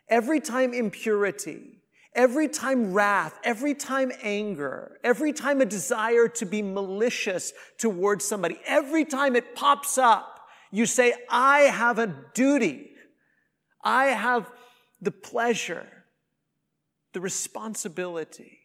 every 0.09 0.40
time 0.40 0.75
impurity, 0.75 1.79
every 2.14 2.49
time 2.49 2.93
wrath, 2.93 3.38
every 3.45 3.75
time 3.75 4.12
anger, 4.23 4.99
every 5.05 5.33
time 5.33 5.61
a 5.61 5.64
desire 5.64 6.29
to 6.29 6.47
be 6.47 6.62
malicious 6.62 7.52
towards 7.79 8.25
somebody, 8.25 8.59
every 8.67 9.05
time 9.05 9.37
it 9.37 9.55
pops 9.55 9.99
up, 9.99 10.40
you 10.71 10.87
say, 10.87 11.14
I 11.29 11.61
have 11.61 11.99
a 11.99 12.14
duty. 12.35 12.90
I 13.83 14.07
have 14.07 14.50
the 15.00 15.11
pleasure, 15.11 15.87
the 17.12 17.21
responsibility 17.21 18.59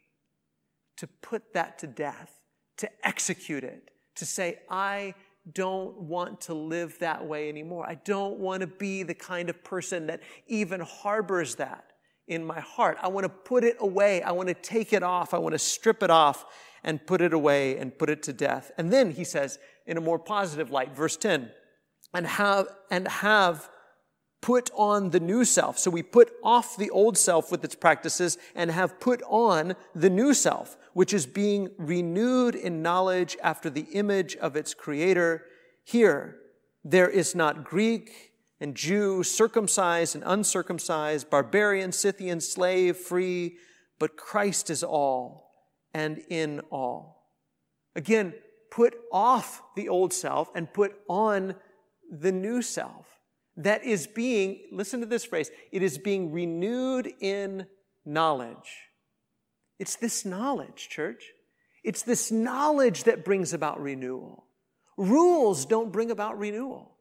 to 0.97 1.07
put 1.07 1.53
that 1.53 1.79
to 1.79 1.87
death, 1.87 2.31
to 2.77 2.89
execute 3.07 3.63
it, 3.63 3.89
to 4.15 4.25
say, 4.25 4.59
I 4.69 5.13
don't 5.53 5.95
want 5.97 6.41
to 6.41 6.53
live 6.53 6.97
that 6.99 7.25
way 7.25 7.49
anymore. 7.49 7.85
I 7.87 7.95
don't 7.95 8.39
want 8.39 8.61
to 8.61 8.67
be 8.67 9.03
the 9.03 9.13
kind 9.13 9.49
of 9.49 9.63
person 9.63 10.07
that 10.07 10.21
even 10.47 10.79
harbors 10.79 11.55
that 11.55 11.84
in 12.27 12.45
my 12.45 12.59
heart. 12.59 12.97
I 13.01 13.07
want 13.07 13.25
to 13.25 13.29
put 13.29 13.63
it 13.63 13.77
away. 13.79 14.21
I 14.21 14.31
want 14.31 14.47
to 14.47 14.53
take 14.53 14.93
it 14.93 15.03
off. 15.03 15.33
I 15.33 15.37
want 15.37 15.53
to 15.53 15.59
strip 15.59 16.01
it 16.03 16.09
off 16.09 16.45
and 16.83 17.05
put 17.05 17.21
it 17.21 17.33
away 17.33 17.77
and 17.77 17.97
put 17.97 18.09
it 18.09 18.23
to 18.23 18.33
death. 18.33 18.71
And 18.77 18.91
then 18.91 19.11
he 19.11 19.23
says, 19.23 19.59
in 19.85 19.97
a 19.97 20.01
more 20.01 20.19
positive 20.19 20.71
light, 20.71 20.95
verse 20.95 21.17
10, 21.17 21.51
and 22.13 22.27
have, 22.27 22.67
and 22.89 23.07
have 23.07 23.69
put 24.41 24.69
on 24.75 25.09
the 25.09 25.19
new 25.19 25.43
self. 25.43 25.77
So 25.79 25.89
we 25.89 26.03
put 26.03 26.31
off 26.43 26.77
the 26.77 26.91
old 26.91 27.17
self 27.17 27.51
with 27.51 27.63
its 27.63 27.75
practices 27.75 28.37
and 28.53 28.69
have 28.69 28.99
put 28.99 29.23
on 29.27 29.75
the 29.95 30.09
new 30.09 30.33
self, 30.33 30.77
which 30.93 31.13
is 31.13 31.25
being 31.25 31.69
renewed 31.77 32.53
in 32.53 32.81
knowledge 32.81 33.37
after 33.41 33.69
the 33.69 33.87
image 33.93 34.35
of 34.35 34.55
its 34.55 34.73
creator. 34.73 35.45
Here, 35.83 36.37
there 36.83 37.09
is 37.09 37.33
not 37.33 37.63
Greek 37.63 38.33
and 38.59 38.75
Jew, 38.75 39.23
circumcised 39.23 40.15
and 40.15 40.23
uncircumcised, 40.25 41.29
barbarian, 41.29 41.91
Scythian, 41.91 42.39
slave, 42.39 42.97
free, 42.97 43.57
but 43.99 44.17
Christ 44.17 44.69
is 44.69 44.83
all 44.83 45.51
and 45.93 46.21
in 46.29 46.61
all. 46.71 47.31
Again, 47.95 48.33
put 48.71 48.95
off 49.11 49.61
the 49.75 49.89
old 49.89 50.13
self 50.13 50.49
and 50.55 50.73
put 50.73 50.95
on 51.07 51.55
the 52.09 52.31
new 52.31 52.61
self 52.61 53.05
that 53.57 53.83
is 53.83 54.07
being, 54.07 54.67
listen 54.71 54.99
to 54.99 55.05
this 55.05 55.25
phrase, 55.25 55.49
it 55.71 55.81
is 55.81 55.97
being 55.97 56.31
renewed 56.31 57.11
in 57.21 57.65
knowledge. 58.05 58.81
It's 59.79 59.95
this 59.95 60.25
knowledge, 60.25 60.89
church. 60.89 61.31
It's 61.83 62.01
this 62.01 62.31
knowledge 62.31 63.03
that 63.03 63.23
brings 63.23 63.53
about 63.53 63.81
renewal. 63.81 64.45
Rules 64.97 65.65
don't 65.65 65.91
bring 65.91 66.11
about 66.11 66.37
renewal. 66.37 66.94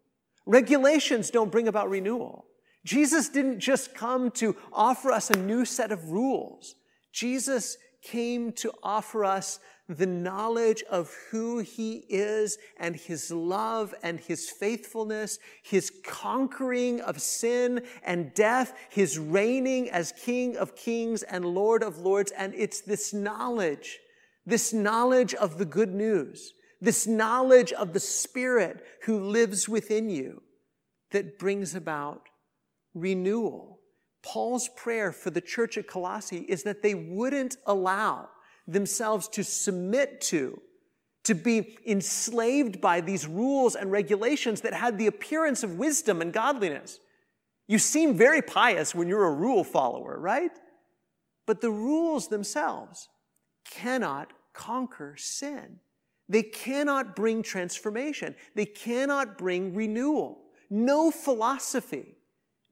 Regulations 0.46 1.30
don't 1.30 1.52
bring 1.52 1.68
about 1.68 1.90
renewal. 1.90 2.46
Jesus 2.84 3.28
didn't 3.28 3.60
just 3.60 3.94
come 3.94 4.30
to 4.32 4.56
offer 4.72 5.10
us 5.10 5.30
a 5.30 5.38
new 5.38 5.64
set 5.64 5.90
of 5.90 6.10
rules. 6.10 6.74
Jesus 7.12 7.78
came 8.02 8.52
to 8.52 8.70
offer 8.82 9.24
us 9.24 9.58
the 9.88 10.06
knowledge 10.06 10.82
of 10.90 11.14
who 11.30 11.58
he 11.58 12.04
is 12.08 12.58
and 12.78 12.96
his 12.96 13.30
love 13.30 13.94
and 14.02 14.18
his 14.18 14.50
faithfulness, 14.50 15.38
his 15.62 15.92
conquering 16.04 17.00
of 17.02 17.20
sin 17.20 17.82
and 18.02 18.32
death, 18.34 18.74
his 18.90 19.18
reigning 19.18 19.90
as 19.90 20.12
King 20.12 20.56
of 20.56 20.74
kings 20.74 21.22
and 21.22 21.44
Lord 21.44 21.82
of 21.82 21.98
lords. 21.98 22.32
And 22.32 22.54
it's 22.54 22.80
this 22.80 23.12
knowledge, 23.12 23.98
this 24.46 24.72
knowledge 24.72 25.34
of 25.34 25.58
the 25.58 25.66
good 25.66 25.92
news, 25.92 26.54
this 26.84 27.06
knowledge 27.06 27.72
of 27.72 27.92
the 27.92 28.00
Spirit 28.00 28.84
who 29.04 29.20
lives 29.20 29.68
within 29.68 30.10
you 30.10 30.42
that 31.10 31.38
brings 31.38 31.74
about 31.74 32.28
renewal. 32.94 33.80
Paul's 34.22 34.68
prayer 34.68 35.12
for 35.12 35.30
the 35.30 35.40
church 35.40 35.76
at 35.76 35.86
Colossae 35.86 36.44
is 36.48 36.62
that 36.62 36.82
they 36.82 36.94
wouldn't 36.94 37.56
allow 37.66 38.28
themselves 38.66 39.28
to 39.28 39.44
submit 39.44 40.20
to, 40.22 40.60
to 41.24 41.34
be 41.34 41.76
enslaved 41.86 42.80
by 42.80 43.00
these 43.00 43.26
rules 43.26 43.74
and 43.74 43.90
regulations 43.90 44.62
that 44.62 44.74
had 44.74 44.98
the 44.98 45.06
appearance 45.06 45.62
of 45.62 45.78
wisdom 45.78 46.22
and 46.22 46.32
godliness. 46.32 46.98
You 47.66 47.78
seem 47.78 48.16
very 48.16 48.42
pious 48.42 48.94
when 48.94 49.08
you're 49.08 49.24
a 49.24 49.32
rule 49.32 49.64
follower, 49.64 50.18
right? 50.18 50.52
But 51.46 51.60
the 51.60 51.70
rules 51.70 52.28
themselves 52.28 53.08
cannot 53.70 54.32
conquer 54.52 55.16
sin. 55.16 55.80
They 56.28 56.42
cannot 56.42 57.14
bring 57.14 57.42
transformation. 57.42 58.34
They 58.54 58.66
cannot 58.66 59.36
bring 59.36 59.74
renewal. 59.74 60.40
No 60.70 61.10
philosophy, 61.10 62.16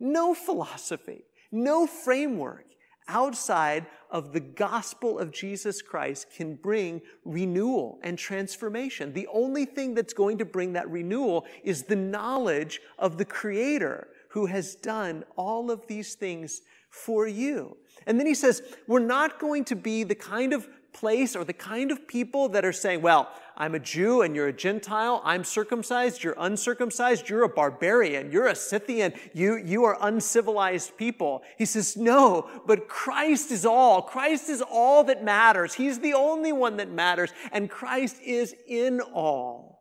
no 0.00 0.34
philosophy, 0.34 1.24
no 1.50 1.86
framework 1.86 2.64
outside 3.08 3.86
of 4.10 4.32
the 4.32 4.40
gospel 4.40 5.18
of 5.18 5.32
Jesus 5.32 5.82
Christ 5.82 6.28
can 6.34 6.54
bring 6.54 7.02
renewal 7.24 7.98
and 8.02 8.18
transformation. 8.18 9.12
The 9.12 9.28
only 9.32 9.64
thing 9.64 9.94
that's 9.94 10.14
going 10.14 10.38
to 10.38 10.44
bring 10.44 10.72
that 10.74 10.90
renewal 10.90 11.46
is 11.62 11.84
the 11.84 11.96
knowledge 11.96 12.80
of 12.98 13.18
the 13.18 13.24
Creator 13.24 14.08
who 14.30 14.46
has 14.46 14.74
done 14.74 15.24
all 15.36 15.70
of 15.70 15.86
these 15.86 16.14
things 16.14 16.62
for 16.90 17.26
you. 17.26 17.76
And 18.06 18.18
then 18.18 18.26
he 18.26 18.34
says, 18.34 18.62
we're 18.86 19.00
not 19.00 19.38
going 19.38 19.64
to 19.66 19.76
be 19.76 20.04
the 20.04 20.14
kind 20.14 20.52
of 20.52 20.68
place 20.92 21.34
or 21.34 21.44
the 21.44 21.52
kind 21.52 21.90
of 21.90 22.06
people 22.06 22.48
that 22.50 22.64
are 22.64 22.72
saying, 22.72 23.02
well, 23.02 23.30
I'm 23.56 23.74
a 23.74 23.78
Jew 23.78 24.22
and 24.22 24.34
you're 24.34 24.48
a 24.48 24.52
Gentile. 24.52 25.20
I'm 25.24 25.44
circumcised. 25.44 26.22
You're 26.22 26.36
uncircumcised. 26.38 27.28
You're 27.28 27.44
a 27.44 27.48
barbarian. 27.48 28.32
You're 28.32 28.48
a 28.48 28.54
Scythian. 28.54 29.12
You, 29.34 29.56
you 29.56 29.84
are 29.84 29.98
uncivilized 30.00 30.96
people. 30.96 31.42
He 31.58 31.64
says, 31.64 31.96
no, 31.96 32.48
but 32.66 32.88
Christ 32.88 33.50
is 33.50 33.66
all. 33.66 34.02
Christ 34.02 34.48
is 34.48 34.62
all 34.62 35.04
that 35.04 35.24
matters. 35.24 35.74
He's 35.74 36.00
the 36.00 36.14
only 36.14 36.52
one 36.52 36.78
that 36.78 36.90
matters. 36.90 37.32
And 37.52 37.70
Christ 37.70 38.16
is 38.24 38.54
in 38.66 39.00
all. 39.00 39.72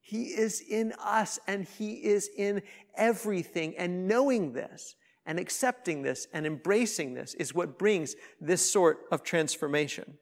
He 0.00 0.24
is 0.24 0.60
in 0.60 0.92
us 1.02 1.38
and 1.46 1.64
he 1.64 1.94
is 1.94 2.28
in 2.36 2.62
everything. 2.96 3.74
And 3.78 4.06
knowing 4.06 4.52
this 4.52 4.94
and 5.24 5.38
accepting 5.38 6.02
this 6.02 6.26
and 6.32 6.46
embracing 6.46 7.14
this 7.14 7.34
is 7.34 7.54
what 7.54 7.78
brings 7.78 8.14
this 8.40 8.70
sort 8.70 8.98
of 9.10 9.22
transformation. 9.22 10.18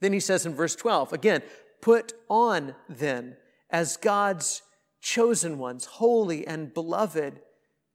Then 0.00 0.12
he 0.12 0.20
says 0.20 0.46
in 0.46 0.54
verse 0.54 0.74
12, 0.74 1.12
again, 1.12 1.42
Put 1.80 2.12
on 2.28 2.74
then, 2.88 3.36
as 3.70 3.96
God's 3.96 4.62
chosen 5.00 5.58
ones, 5.58 5.86
holy 5.86 6.46
and 6.46 6.74
beloved, 6.74 7.40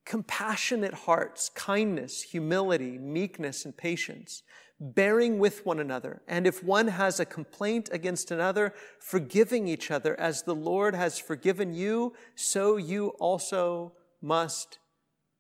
compassionate 0.06 0.94
hearts, 0.94 1.50
kindness, 1.50 2.22
humility, 2.24 2.98
meekness, 2.98 3.66
and 3.66 3.76
patience, 3.76 4.44
bearing 4.80 5.40
with 5.40 5.66
one 5.66 5.80
another. 5.80 6.22
And 6.28 6.46
if 6.46 6.64
one 6.64 6.88
has 6.88 7.20
a 7.20 7.26
complaint 7.26 7.90
against 7.92 8.32
another, 8.32 8.74
forgiving 9.00 9.68
each 9.68 9.90
other, 9.92 10.20
as 10.20 10.44
the 10.44 10.56
Lord 10.56 10.96
has 10.96 11.18
forgiven 11.18 11.74
you, 11.74 12.14
so 12.36 12.78
you 12.78 13.10
also 13.20 13.94
must 14.22 14.80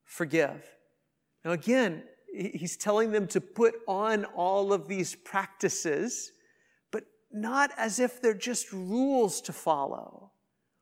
forgive. 0.03 0.63
Now, 1.43 1.51
again, 1.51 2.03
he's 2.33 2.77
telling 2.77 3.11
them 3.11 3.27
to 3.27 3.41
put 3.41 3.75
on 3.87 4.25
all 4.25 4.73
of 4.73 4.87
these 4.87 5.15
practices, 5.15 6.31
not 7.35 7.71
as 7.77 7.99
if 7.99 8.21
they're 8.21 8.33
just 8.33 8.71
rules 8.71 9.41
to 9.41 9.53
follow 9.53 10.31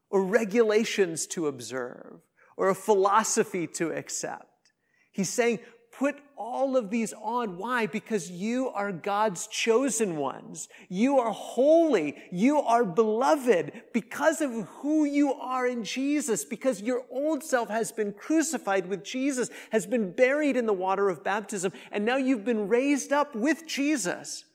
or 0.09 0.23
regulations 0.23 1.25
to 1.27 1.47
observe 1.47 2.21
or 2.55 2.69
a 2.69 2.75
philosophy 2.75 3.65
to 3.65 3.91
accept. 3.91 4.71
He's 5.11 5.29
saying, 5.29 5.59
put 5.91 6.15
all 6.37 6.75
of 6.75 6.89
these 6.89 7.13
on. 7.13 7.57
Why? 7.57 7.85
Because 7.85 8.29
you 8.29 8.69
are 8.69 8.91
God's 8.91 9.47
chosen 9.47 10.17
ones. 10.17 10.67
You 10.89 11.19
are 11.19 11.31
holy. 11.31 12.17
You 12.31 12.59
are 12.59 12.83
beloved 12.83 13.71
because 13.93 14.41
of 14.41 14.51
who 14.51 15.05
you 15.05 15.33
are 15.33 15.67
in 15.67 15.83
Jesus, 15.83 16.43
because 16.45 16.81
your 16.81 17.05
old 17.11 17.43
self 17.43 17.69
has 17.69 17.91
been 17.91 18.13
crucified 18.13 18.87
with 18.87 19.03
Jesus, 19.03 19.49
has 19.71 19.85
been 19.85 20.11
buried 20.11 20.57
in 20.57 20.65
the 20.65 20.73
water 20.73 21.09
of 21.09 21.23
baptism, 21.23 21.71
and 21.91 22.05
now 22.05 22.17
you've 22.17 22.45
been 22.45 22.67
raised 22.67 23.13
up 23.13 23.35
with 23.35 23.67
Jesus. 23.67 24.45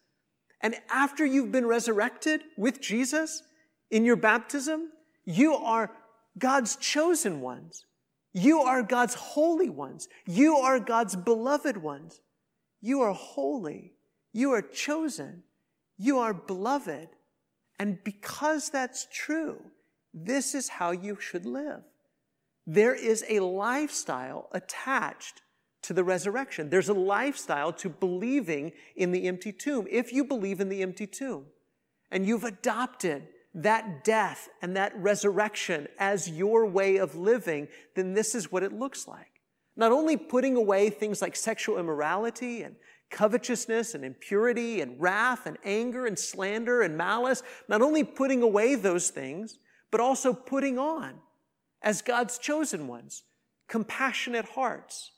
And 0.60 0.76
after 0.90 1.24
you've 1.24 1.52
been 1.52 1.66
resurrected 1.66 2.42
with 2.56 2.80
Jesus 2.80 3.42
in 3.90 4.04
your 4.04 4.16
baptism, 4.16 4.90
you 5.24 5.54
are 5.54 5.92
God's 6.38 6.76
chosen 6.76 7.40
ones. 7.40 7.84
You 8.32 8.60
are 8.60 8.82
God's 8.82 9.14
holy 9.14 9.70
ones. 9.70 10.08
You 10.26 10.56
are 10.56 10.78
God's 10.78 11.16
beloved 11.16 11.76
ones. 11.76 12.20
You 12.80 13.00
are 13.00 13.12
holy. 13.12 13.94
You 14.32 14.52
are 14.52 14.62
chosen. 14.62 15.42
You 15.96 16.18
are 16.18 16.34
beloved. 16.34 17.08
And 17.78 18.02
because 18.04 18.70
that's 18.70 19.06
true, 19.12 19.60
this 20.12 20.54
is 20.54 20.68
how 20.68 20.90
you 20.90 21.18
should 21.20 21.46
live. 21.46 21.82
There 22.66 22.94
is 22.94 23.24
a 23.28 23.40
lifestyle 23.40 24.48
attached 24.52 25.42
to 25.82 25.92
the 25.92 26.04
resurrection. 26.04 26.70
There's 26.70 26.88
a 26.88 26.94
lifestyle 26.94 27.72
to 27.74 27.88
believing 27.88 28.72
in 28.96 29.12
the 29.12 29.26
empty 29.28 29.52
tomb. 29.52 29.86
If 29.90 30.12
you 30.12 30.24
believe 30.24 30.60
in 30.60 30.68
the 30.68 30.82
empty 30.82 31.06
tomb 31.06 31.46
and 32.10 32.26
you've 32.26 32.44
adopted 32.44 33.28
that 33.54 34.04
death 34.04 34.48
and 34.62 34.76
that 34.76 34.96
resurrection 34.96 35.88
as 35.98 36.28
your 36.28 36.66
way 36.66 36.96
of 36.96 37.16
living, 37.16 37.68
then 37.94 38.14
this 38.14 38.34
is 38.34 38.52
what 38.52 38.62
it 38.62 38.72
looks 38.72 39.08
like. 39.08 39.40
Not 39.76 39.92
only 39.92 40.16
putting 40.16 40.56
away 40.56 40.90
things 40.90 41.22
like 41.22 41.36
sexual 41.36 41.78
immorality 41.78 42.62
and 42.62 42.76
covetousness 43.10 43.94
and 43.94 44.04
impurity 44.04 44.80
and 44.80 45.00
wrath 45.00 45.46
and 45.46 45.56
anger 45.64 46.06
and 46.06 46.18
slander 46.18 46.82
and 46.82 46.96
malice, 46.96 47.42
not 47.68 47.80
only 47.80 48.04
putting 48.04 48.42
away 48.42 48.74
those 48.74 49.10
things, 49.10 49.58
but 49.90 50.00
also 50.00 50.32
putting 50.34 50.78
on, 50.78 51.14
as 51.80 52.02
God's 52.02 52.38
chosen 52.38 52.86
ones, 52.86 53.22
compassionate 53.68 54.44
hearts, 54.50 55.12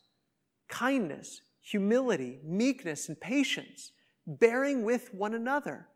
kindness, 0.71 1.43
humility, 1.61 2.39
meekness, 2.43 3.09
and 3.09 3.21
patience, 3.21 3.93
bearing 4.27 4.85
with 4.85 5.13
one 5.13 5.35
another, 5.35 5.89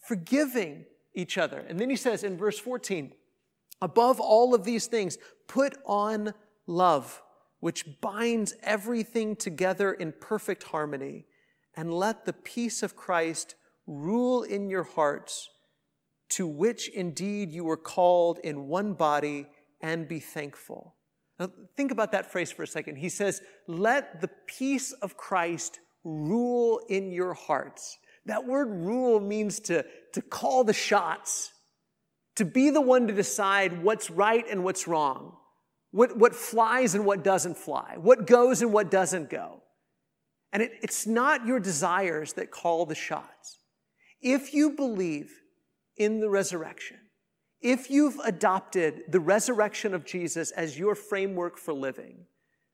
forgiving 0.00 0.84
each 1.14 1.38
other. 1.38 1.58
And 1.60 1.78
then 1.78 1.88
he 1.88 1.96
says 1.96 2.22
in 2.22 2.36
verse 2.36 2.58
14, 2.58 3.12
above 3.80 4.20
all 4.20 4.54
of 4.54 4.64
these 4.64 4.86
things, 4.86 5.16
put 5.46 5.76
on 5.86 6.34
love, 6.66 7.22
which 7.60 8.00
binds 8.00 8.54
everything 8.62 9.34
together 9.34 9.92
in 9.92 10.12
perfect 10.20 10.64
harmony, 10.64 11.26
and 11.74 11.94
let 11.94 12.24
the 12.24 12.32
peace 12.32 12.82
of 12.82 12.96
Christ 12.96 13.54
rule 13.86 14.42
in 14.42 14.68
your 14.68 14.84
hearts, 14.84 15.48
to 16.30 16.46
which 16.46 16.88
indeed 16.88 17.52
you 17.52 17.64
were 17.64 17.76
called 17.76 18.38
in 18.44 18.68
one 18.68 18.92
body, 18.92 19.46
and 19.80 20.06
be 20.06 20.20
thankful. 20.20 20.94
Now, 21.38 21.50
think 21.76 21.92
about 21.92 22.12
that 22.12 22.30
phrase 22.30 22.50
for 22.50 22.62
a 22.62 22.66
second. 22.66 22.96
He 22.96 23.08
says, 23.08 23.40
Let 23.66 24.20
the 24.20 24.30
peace 24.46 24.92
of 24.92 25.16
Christ 25.16 25.78
rule 26.04 26.80
in 26.88 27.12
your 27.12 27.34
hearts. 27.34 27.98
That 28.26 28.46
word 28.46 28.68
rule 28.68 29.20
means 29.20 29.60
to, 29.60 29.84
to 30.12 30.22
call 30.22 30.64
the 30.64 30.72
shots, 30.72 31.52
to 32.36 32.44
be 32.44 32.70
the 32.70 32.80
one 32.80 33.06
to 33.06 33.14
decide 33.14 33.82
what's 33.82 34.10
right 34.10 34.44
and 34.50 34.64
what's 34.64 34.86
wrong, 34.86 35.36
what, 35.92 36.16
what 36.18 36.34
flies 36.34 36.94
and 36.94 37.06
what 37.06 37.24
doesn't 37.24 37.56
fly, 37.56 37.96
what 37.96 38.26
goes 38.26 38.62
and 38.62 38.72
what 38.72 38.90
doesn't 38.90 39.30
go. 39.30 39.62
And 40.52 40.62
it, 40.62 40.72
it's 40.82 41.06
not 41.06 41.46
your 41.46 41.60
desires 41.60 42.34
that 42.34 42.50
call 42.50 42.86
the 42.86 42.94
shots. 42.94 43.58
If 44.20 44.52
you 44.52 44.70
believe 44.70 45.30
in 45.96 46.20
the 46.20 46.28
resurrection, 46.28 46.98
if 47.60 47.90
you've 47.90 48.18
adopted 48.24 49.02
the 49.08 49.20
resurrection 49.20 49.94
of 49.94 50.04
Jesus 50.04 50.50
as 50.52 50.78
your 50.78 50.94
framework 50.94 51.58
for 51.58 51.72
living, 51.72 52.26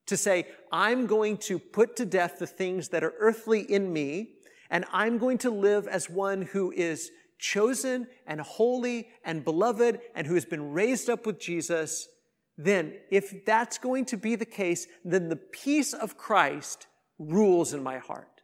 to 0.07 0.17
say, 0.17 0.47
I'm 0.71 1.07
going 1.07 1.39
to 1.39 1.59
put 1.59 1.97
to 1.97 2.05
death 2.05 2.39
the 2.39 2.47
things 2.47 2.89
that 2.91 3.03
are 3.03 3.15
earthly 3.19 3.61
in 3.61 3.93
me 3.93 4.35
and 4.71 4.85
I'm 4.93 5.19
going 5.19 5.39
to 5.39 5.51
live 5.51 5.87
as 5.87 6.11
one 6.11 6.43
who 6.43 6.73
is 6.73 7.11
chosen 7.39 8.07
and 8.27 8.41
holy 8.41 9.09
and 9.25 9.45
beloved 9.45 10.01
and 10.15 10.27
who 10.27 10.35
has 10.35 10.45
been 10.45 10.73
raised 10.73 11.09
up 11.09 11.27
with 11.27 11.39
Jesus, 11.39 12.09
then 12.57 12.95
if 13.11 13.45
that's 13.45 13.79
going 13.79 14.05
to 14.07 14.17
be 14.17 14.37
the 14.37 14.45
case, 14.45 14.87
then 15.05 15.29
the 15.29 15.37
peace 15.37 15.93
of 15.93 16.17
Christ 16.17 16.87
rules 17.19 17.73
in 17.73 17.83
my 17.83 17.99
heart. 17.99 18.43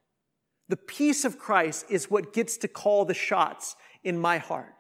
The 0.69 0.77
peace 0.77 1.25
of 1.25 1.39
Christ 1.39 1.87
is 1.89 2.11
what 2.11 2.33
gets 2.33 2.57
to 2.59 2.69
call 2.69 3.05
the 3.05 3.15
shots 3.15 3.77
in 4.05 4.19
my 4.19 4.39
heart. 4.39 4.80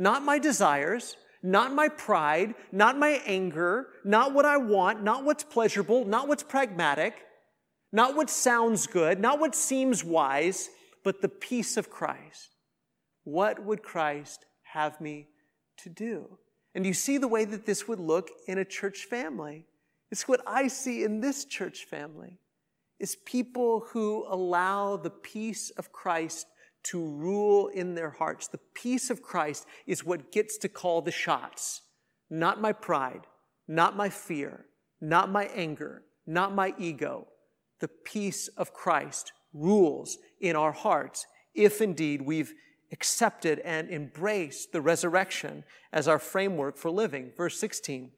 Not 0.00 0.22
my 0.22 0.38
desires, 0.38 1.18
not 1.42 1.74
my 1.74 1.88
pride, 1.88 2.54
not 2.72 2.96
my 2.96 3.20
anger, 3.26 3.88
not 4.02 4.32
what 4.32 4.46
I 4.46 4.56
want, 4.56 5.04
not 5.04 5.24
what's 5.24 5.44
pleasurable, 5.44 6.06
not 6.06 6.26
what's 6.26 6.42
pragmatic, 6.42 7.14
not 7.92 8.16
what 8.16 8.30
sounds 8.30 8.86
good, 8.86 9.20
not 9.20 9.38
what 9.38 9.54
seems 9.54 10.02
wise, 10.02 10.70
but 11.04 11.20
the 11.20 11.28
peace 11.28 11.76
of 11.76 11.90
Christ. 11.90 12.56
What 13.24 13.62
would 13.62 13.82
Christ 13.82 14.46
have 14.72 14.98
me 15.02 15.28
to 15.82 15.90
do? 15.90 16.38
And 16.74 16.86
you 16.86 16.94
see 16.94 17.18
the 17.18 17.28
way 17.28 17.44
that 17.44 17.66
this 17.66 17.86
would 17.86 18.00
look 18.00 18.30
in 18.48 18.56
a 18.56 18.64
church 18.64 19.04
family. 19.04 19.66
It's 20.10 20.26
what 20.26 20.40
I 20.46 20.68
see 20.68 21.04
in 21.04 21.20
this 21.20 21.44
church 21.44 21.84
family 21.84 22.38
is 22.98 23.16
people 23.26 23.84
who 23.90 24.24
allow 24.30 24.96
the 24.96 25.10
peace 25.10 25.68
of 25.76 25.92
Christ 25.92 26.46
to 26.84 27.04
rule 27.04 27.68
in 27.68 27.94
their 27.94 28.10
hearts. 28.10 28.48
The 28.48 28.60
peace 28.74 29.10
of 29.10 29.22
Christ 29.22 29.66
is 29.86 30.04
what 30.04 30.32
gets 30.32 30.56
to 30.58 30.68
call 30.68 31.02
the 31.02 31.10
shots. 31.10 31.82
Not 32.28 32.60
my 32.60 32.72
pride, 32.72 33.26
not 33.68 33.96
my 33.96 34.08
fear, 34.08 34.66
not 35.00 35.30
my 35.30 35.44
anger, 35.54 36.02
not 36.26 36.54
my 36.54 36.74
ego. 36.78 37.28
The 37.80 37.88
peace 37.88 38.48
of 38.48 38.72
Christ 38.72 39.32
rules 39.52 40.18
in 40.40 40.56
our 40.56 40.72
hearts 40.72 41.26
if 41.54 41.80
indeed 41.80 42.22
we've 42.22 42.54
accepted 42.92 43.58
and 43.60 43.90
embraced 43.90 44.72
the 44.72 44.80
resurrection 44.80 45.64
as 45.92 46.08
our 46.08 46.18
framework 46.18 46.76
for 46.76 46.90
living. 46.90 47.32
Verse 47.36 47.58
16. 47.58 48.10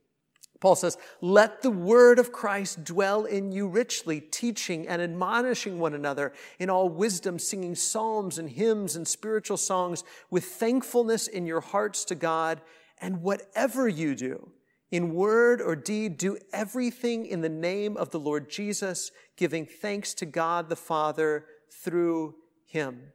Paul 0.62 0.76
says, 0.76 0.96
Let 1.20 1.62
the 1.62 1.72
word 1.72 2.20
of 2.20 2.30
Christ 2.30 2.84
dwell 2.84 3.24
in 3.24 3.50
you 3.50 3.66
richly, 3.66 4.20
teaching 4.20 4.86
and 4.86 5.02
admonishing 5.02 5.80
one 5.80 5.92
another 5.92 6.32
in 6.60 6.70
all 6.70 6.88
wisdom, 6.88 7.40
singing 7.40 7.74
psalms 7.74 8.38
and 8.38 8.48
hymns 8.48 8.94
and 8.94 9.06
spiritual 9.06 9.56
songs 9.56 10.04
with 10.30 10.44
thankfulness 10.44 11.26
in 11.26 11.46
your 11.46 11.62
hearts 11.62 12.04
to 12.04 12.14
God. 12.14 12.60
And 13.00 13.22
whatever 13.22 13.88
you 13.88 14.14
do, 14.14 14.52
in 14.92 15.14
word 15.14 15.60
or 15.60 15.74
deed, 15.74 16.16
do 16.16 16.38
everything 16.52 17.26
in 17.26 17.40
the 17.40 17.48
name 17.48 17.96
of 17.96 18.10
the 18.10 18.20
Lord 18.20 18.48
Jesus, 18.48 19.10
giving 19.36 19.66
thanks 19.66 20.14
to 20.14 20.26
God 20.26 20.68
the 20.68 20.76
Father 20.76 21.44
through 21.72 22.36
him. 22.66 23.10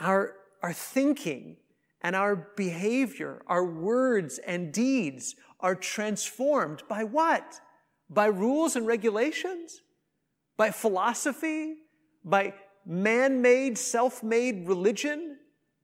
Our, 0.00 0.34
our 0.60 0.72
thinking 0.72 1.58
and 2.00 2.16
our 2.16 2.34
behavior, 2.56 3.42
our 3.46 3.64
words 3.64 4.38
and 4.38 4.72
deeds 4.72 5.36
are 5.60 5.74
transformed 5.74 6.82
by 6.88 7.04
what? 7.04 7.60
By 8.10 8.26
rules 8.26 8.76
and 8.76 8.86
regulations? 8.86 9.82
By 10.56 10.70
philosophy? 10.70 11.76
By 12.24 12.54
man 12.86 13.42
made, 13.42 13.78
self 13.78 14.22
made 14.22 14.66
religion? 14.66 15.38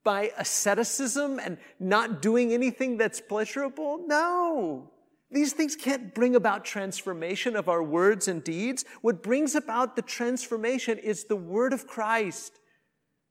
By 0.05 0.33
asceticism 0.39 1.39
and 1.39 1.59
not 1.81 2.23
doing 2.23 2.53
anything 2.53 2.97
that's 2.97 3.21
pleasurable? 3.21 4.05
No. 4.07 4.91
These 5.31 5.53
things 5.53 5.75
can't 5.75 6.15
bring 6.15 6.37
about 6.37 6.65
transformation 6.65 7.57
of 7.57 7.69
our 7.69 7.83
words 7.83 8.29
and 8.29 8.45
deeds. 8.45 8.85
What 9.01 9.23
brings 9.23 9.55
about 9.55 9.97
the 9.97 10.03
transformation 10.03 10.99
is 10.99 11.25
the 11.25 11.37
word 11.37 11.73
of 11.73 11.87
Christ, 11.87 12.61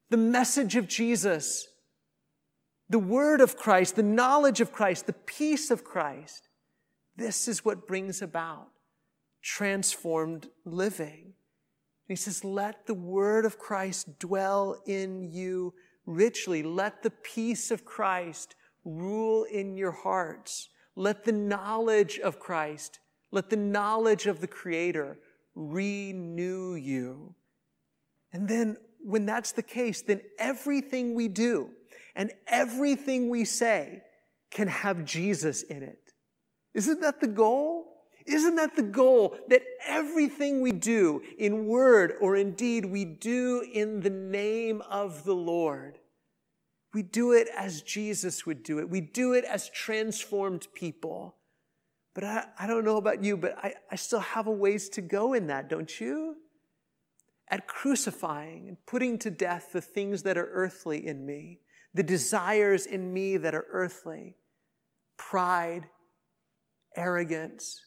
the 0.10 0.18
message 0.18 0.76
of 0.76 0.88
Jesus, 0.88 1.68
the 2.94 3.00
word 3.00 3.42
of 3.42 3.58
Christ, 3.58 3.96
the 3.96 4.04
knowledge 4.04 4.62
of 4.62 4.72
Christ, 4.72 5.08
the 5.08 5.14
peace 5.14 5.72
of 5.72 5.84
Christ. 5.84 6.48
This 7.16 7.48
is 7.48 7.66
what 7.66 7.88
brings 7.88 8.22
about 8.22 8.68
transformed 9.42 10.48
living. 10.64 11.34
He 12.08 12.16
says, 12.16 12.46
Let 12.46 12.86
the 12.86 12.94
word 12.94 13.46
of 13.46 13.58
Christ 13.58 14.20
dwell 14.20 14.80
in 14.86 15.32
you 15.32 15.74
richly. 16.06 16.62
Let 16.62 17.02
the 17.02 17.10
peace 17.10 17.72
of 17.72 17.84
Christ 17.84 18.54
rule 18.86 19.44
in 19.46 19.76
your 19.76 19.94
hearts. 19.94 20.70
Let 20.96 21.26
the 21.26 21.32
knowledge 21.32 22.20
of 22.20 22.40
Christ, 22.40 23.00
let 23.32 23.50
the 23.50 23.56
knowledge 23.56 24.28
of 24.28 24.40
the 24.40 24.48
Creator 24.48 25.18
renew 25.56 26.76
you. 26.76 27.34
And 28.32 28.48
then 28.48 28.78
when 29.04 29.26
that's 29.26 29.52
the 29.52 29.64
case, 29.64 30.04
then 30.04 30.22
everything 30.38 31.16
we 31.16 31.28
do 31.28 31.72
and 32.16 32.32
everything 32.48 33.30
we 33.30 33.46
say 33.46 34.04
can 34.52 34.68
have 34.68 35.06
Jesus 35.06 35.64
in 35.64 35.84
it. 35.84 36.14
Isn't 36.74 37.02
that 37.02 37.20
the 37.20 37.28
goal? 37.28 37.86
Isn't 38.26 38.56
that 38.56 38.76
the 38.76 38.84
goal? 38.84 39.36
That 39.50 39.64
everything 39.86 40.62
we 40.62 40.72
do 40.72 41.22
in 41.38 41.66
word 41.66 42.14
or 42.22 42.36
in 42.36 42.54
deed, 42.54 42.86
we 42.86 43.06
do 43.06 43.66
in 43.74 44.02
the 44.02 44.10
name 44.10 44.82
of 44.90 45.24
the 45.24 45.36
Lord. 45.36 46.00
We 46.94 47.02
do 47.02 47.32
it 47.32 47.48
as 47.58 47.82
Jesus 47.82 48.46
would 48.46 48.64
do 48.64 48.80
it. 48.80 48.90
We 48.90 49.02
do 49.02 49.34
it 49.34 49.44
as 49.46 49.70
transformed 49.70 50.68
people. 50.74 51.36
But 52.14 52.24
I, 52.24 52.46
I 52.60 52.68
don't 52.68 52.86
know 52.86 52.98
about 52.98 53.24
you, 53.24 53.36
but 53.36 53.58
I, 53.58 53.74
I 53.92 53.96
still 53.96 54.20
have 54.20 54.46
a 54.46 54.52
ways 54.52 54.90
to 54.90 55.02
go 55.02 55.34
in 55.34 55.48
that, 55.48 55.70
don't 55.70 56.00
you? 56.00 56.36
At 57.50 57.68
crucifying 57.68 58.68
and 58.68 58.78
putting 58.86 59.18
to 59.20 59.32
death 59.32 59.70
the 59.74 59.82
things 59.82 60.24
that 60.24 60.38
are 60.38 60.50
earthly 60.54 61.06
in 61.06 61.26
me, 61.26 61.60
the 61.94 62.04
desires 62.04 62.86
in 62.86 63.14
me 63.14 63.38
that 63.38 63.54
are 63.54 63.66
earthly, 63.72 64.36
pride, 65.18 65.88
arrogance, 66.96 67.80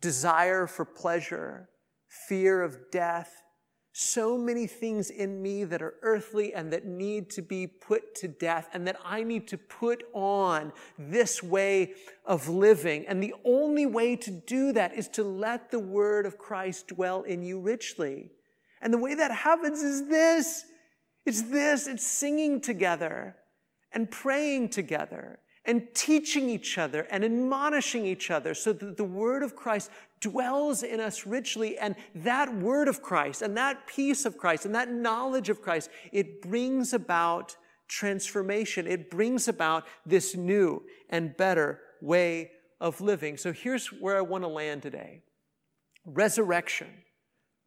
desire 0.00 0.66
for 0.66 0.84
pleasure, 0.84 1.68
fear 2.08 2.62
of 2.62 2.90
death, 2.90 3.42
so 3.92 4.38
many 4.38 4.68
things 4.68 5.10
in 5.10 5.42
me 5.42 5.64
that 5.64 5.82
are 5.82 5.94
earthly 6.02 6.54
and 6.54 6.72
that 6.72 6.86
need 6.86 7.28
to 7.30 7.42
be 7.42 7.66
put 7.66 8.14
to 8.14 8.28
death 8.28 8.68
and 8.72 8.86
that 8.86 8.96
I 9.04 9.24
need 9.24 9.48
to 9.48 9.58
put 9.58 10.04
on 10.12 10.72
this 10.96 11.42
way 11.42 11.94
of 12.24 12.48
living. 12.48 13.06
And 13.08 13.20
the 13.20 13.34
only 13.44 13.86
way 13.86 14.14
to 14.14 14.30
do 14.30 14.72
that 14.72 14.94
is 14.94 15.08
to 15.08 15.24
let 15.24 15.72
the 15.72 15.80
word 15.80 16.26
of 16.26 16.38
Christ 16.38 16.86
dwell 16.86 17.22
in 17.22 17.42
you 17.42 17.58
richly. 17.58 18.30
And 18.80 18.92
the 18.92 18.98
way 18.98 19.14
that 19.16 19.32
happens 19.32 19.82
is 19.82 20.06
this. 20.06 20.64
It's 21.28 21.42
this. 21.42 21.86
It's 21.86 22.06
singing 22.06 22.58
together 22.62 23.36
and 23.92 24.10
praying 24.10 24.70
together 24.70 25.40
and 25.66 25.86
teaching 25.92 26.48
each 26.48 26.78
other 26.78 27.06
and 27.10 27.22
admonishing 27.22 28.06
each 28.06 28.30
other 28.30 28.54
so 28.54 28.72
that 28.72 28.96
the 28.96 29.04
word 29.04 29.42
of 29.42 29.54
Christ 29.54 29.90
dwells 30.22 30.82
in 30.82 31.00
us 31.00 31.26
richly. 31.26 31.76
And 31.76 31.96
that 32.14 32.54
word 32.54 32.88
of 32.88 33.02
Christ 33.02 33.42
and 33.42 33.54
that 33.58 33.86
peace 33.86 34.24
of 34.24 34.38
Christ 34.38 34.64
and 34.64 34.74
that 34.74 34.90
knowledge 34.90 35.50
of 35.50 35.60
Christ, 35.60 35.90
it 36.12 36.40
brings 36.40 36.94
about 36.94 37.58
transformation. 37.88 38.86
It 38.86 39.10
brings 39.10 39.48
about 39.48 39.84
this 40.06 40.34
new 40.34 40.82
and 41.10 41.36
better 41.36 41.80
way 42.00 42.52
of 42.80 43.02
living. 43.02 43.36
So 43.36 43.52
here's 43.52 43.88
where 43.88 44.16
I 44.16 44.22
want 44.22 44.44
to 44.44 44.48
land 44.48 44.80
today. 44.80 45.24
Resurrection 46.06 46.88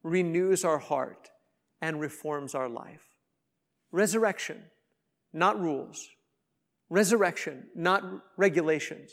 renews 0.02 0.66
our 0.66 0.80
heart 0.80 1.30
and 1.80 2.02
reforms 2.02 2.56
our 2.56 2.68
life. 2.68 3.11
Resurrection, 3.92 4.64
not 5.34 5.60
rules. 5.60 6.10
Resurrection, 6.90 7.68
not 7.76 8.04
regulations. 8.38 9.12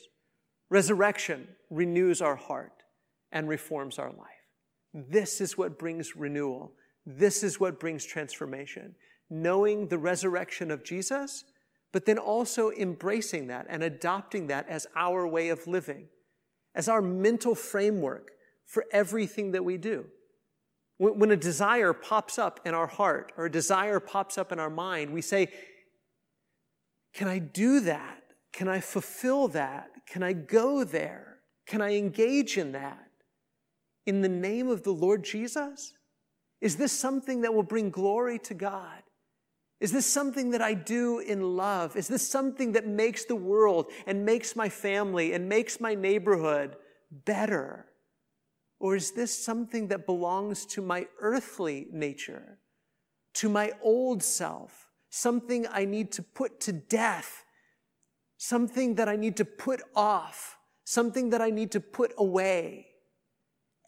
Resurrection 0.71 1.49
renews 1.71 2.21
our 2.21 2.37
heart 2.37 2.73
and 3.33 3.49
reforms 3.49 3.99
our 3.99 4.11
life. 4.11 4.29
This 4.95 5.41
is 5.41 5.57
what 5.57 5.79
brings 5.79 6.17
renewal. 6.17 6.73
This 7.07 7.43
is 7.43 7.61
what 7.61 7.81
brings 7.81 8.05
transformation. 8.05 8.95
Knowing 9.31 9.88
the 9.88 9.99
resurrection 9.99 10.71
of 10.71 10.85
Jesus, 10.85 11.45
but 11.93 12.05
then 12.05 12.19
also 12.19 12.71
embracing 12.71 13.47
that 13.47 13.67
and 13.69 13.83
adopting 13.83 14.47
that 14.49 14.69
as 14.69 14.87
our 14.97 15.27
way 15.27 15.49
of 15.49 15.67
living, 15.67 16.09
as 16.75 16.88
our 16.88 17.03
mental 17.03 17.55
framework 17.55 18.31
for 18.67 18.85
everything 18.93 19.53
that 19.53 19.64
we 19.64 19.77
do. 19.77 20.07
When 20.99 21.31
a 21.31 21.37
desire 21.37 21.93
pops 21.93 22.39
up 22.39 22.61
in 22.65 22.75
our 22.75 22.89
heart 22.89 23.33
or 23.37 23.47
a 23.47 23.51
desire 23.51 24.01
pops 24.01 24.37
up 24.37 24.51
in 24.51 24.59
our 24.59 24.71
mind, 24.71 25.13
we 25.13 25.23
say, 25.23 25.49
can 27.15 27.29
I 27.29 27.39
do 27.39 27.81
that? 27.81 28.23
Can 28.53 28.69
I 28.69 28.81
fulfill 28.81 29.49
that? 29.49 29.91
Can 30.07 30.23
I 30.23 30.33
go 30.33 30.83
there? 30.83 31.39
Can 31.67 31.81
I 31.81 31.97
engage 31.97 32.59
in 32.59 32.73
that? 32.73 33.07
In 34.07 34.23
the 34.23 34.29
name 34.29 34.69
of 34.69 34.83
the 34.83 34.91
Lord 34.91 35.23
Jesus? 35.23 35.93
Is 36.61 36.77
this 36.77 36.93
something 36.93 37.43
that 37.43 37.55
will 37.55 37.63
bring 37.63 37.91
glory 37.91 38.39
to 38.41 38.55
God? 38.55 39.03
Is 39.81 39.93
this 39.93 40.07
something 40.07 40.51
that 40.51 40.63
I 40.63 40.75
do 40.75 41.21
in 41.21 41.57
love? 41.57 41.97
Is 41.97 42.09
this 42.09 42.29
something 42.29 42.73
that 42.73 42.87
makes 42.87 43.25
the 43.25 43.37
world 43.37 43.93
and 44.07 44.27
makes 44.27 44.57
my 44.57 44.69
family 44.69 45.35
and 45.35 45.49
makes 45.49 45.81
my 45.81 45.95
neighborhood 45.95 46.75
better? 47.11 47.87
Or 48.81 48.95
is 48.95 49.12
this 49.12 49.37
something 49.37 49.88
that 49.88 50.07
belongs 50.07 50.64
to 50.67 50.83
my 50.83 51.09
earthly 51.21 51.88
nature, 51.91 52.59
to 53.35 53.49
my 53.49 53.73
old 53.83 54.23
self, 54.23 54.88
something 55.11 55.67
I 55.71 55.85
need 55.85 56.12
to 56.12 56.23
put 56.23 56.61
to 56.61 56.73
death, 56.73 57.45
something 58.37 58.95
that 58.97 59.09
I 59.09 59.17
need 59.17 59.37
to 59.38 59.45
put 59.45 59.83
off, 59.97 60.59
something 60.85 61.31
that 61.31 61.43
I 61.43 61.51
need 61.51 61.73
to 61.73 61.81
put 61.81 62.12
away. 62.17 62.87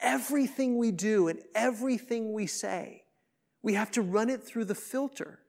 Everything 0.01 0.77
we 0.77 0.91
do 0.91 1.29
and 1.29 1.41
everything 1.55 2.33
we 2.33 2.47
say, 2.47 3.05
we 3.63 3.75
have 3.75 3.91
to 3.93 4.03
run 4.03 4.31
it 4.31 4.43
through 4.43 4.65
the 4.65 4.75
filter. 4.75 5.41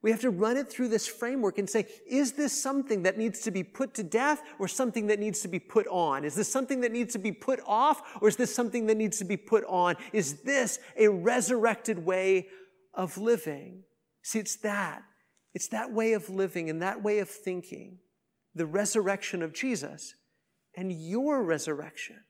We 0.00 0.12
have 0.12 0.20
to 0.20 0.30
run 0.30 0.56
it 0.56 0.68
through 0.68 0.88
this 0.88 1.08
framework 1.08 1.58
and 1.58 1.68
say, 1.68 1.86
is 2.08 2.32
this 2.32 2.60
something 2.60 3.02
that 3.02 3.18
needs 3.18 3.40
to 3.40 3.50
be 3.50 3.64
put 3.64 3.94
to 3.94 4.04
death 4.04 4.42
or 4.60 4.68
something 4.68 5.08
that 5.08 5.18
needs 5.18 5.40
to 5.40 5.48
be 5.48 5.58
put 5.58 5.88
on? 5.88 6.24
Is 6.24 6.36
this 6.36 6.50
something 6.50 6.82
that 6.82 6.92
needs 6.92 7.12
to 7.14 7.18
be 7.18 7.32
put 7.32 7.60
off 7.66 8.02
or 8.20 8.28
is 8.28 8.36
this 8.36 8.54
something 8.54 8.86
that 8.86 8.96
needs 8.96 9.18
to 9.18 9.24
be 9.24 9.36
put 9.36 9.64
on? 9.64 9.96
Is 10.12 10.42
this 10.42 10.78
a 10.96 11.08
resurrected 11.08 12.04
way 12.04 12.46
of 12.94 13.18
living? 13.18 13.82
See, 14.22 14.38
it's 14.38 14.56
that. 14.58 15.02
It's 15.52 15.68
that 15.68 15.92
way 15.92 16.12
of 16.12 16.30
living 16.30 16.70
and 16.70 16.80
that 16.80 17.02
way 17.02 17.18
of 17.18 17.28
thinking, 17.28 17.98
the 18.54 18.66
resurrection 18.66 19.42
of 19.42 19.52
Jesus 19.52 20.14
and 20.76 20.92
your 20.92 21.42
resurrection 21.42 22.20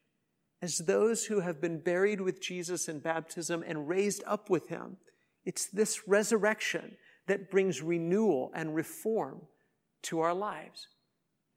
as 0.63 0.79
those 0.79 1.27
who 1.27 1.41
have 1.41 1.61
been 1.61 1.81
buried 1.81 2.21
with 2.21 2.41
Jesus 2.41 2.89
in 2.89 3.01
baptism 3.01 3.63
and 3.67 3.89
raised 3.89 4.23
up 4.27 4.49
with 4.49 4.69
him. 4.69 4.97
It's 5.45 5.67
this 5.67 6.09
resurrection 6.09 6.97
that 7.29 7.51
brings 7.51 7.81
renewal 7.81 8.51
and 8.55 8.75
reform 8.75 9.41
to 10.03 10.21
our 10.21 10.35
lives. 10.35 10.89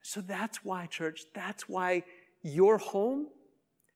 So 0.03 0.21
that's 0.21 0.63
why, 0.63 0.85
church, 0.85 1.23
that's 1.33 1.67
why 1.67 2.03
your 2.43 2.77
home 2.77 3.27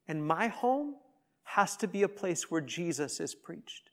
and 0.08 0.26
my 0.26 0.48
home 0.48 0.96
has 1.44 1.78
to 1.78 1.88
be 1.88 2.04
a 2.04 2.10
place 2.10 2.50
where 2.50 2.62
Jesus 2.62 3.20
is 3.20 3.34
preached. 3.34 3.90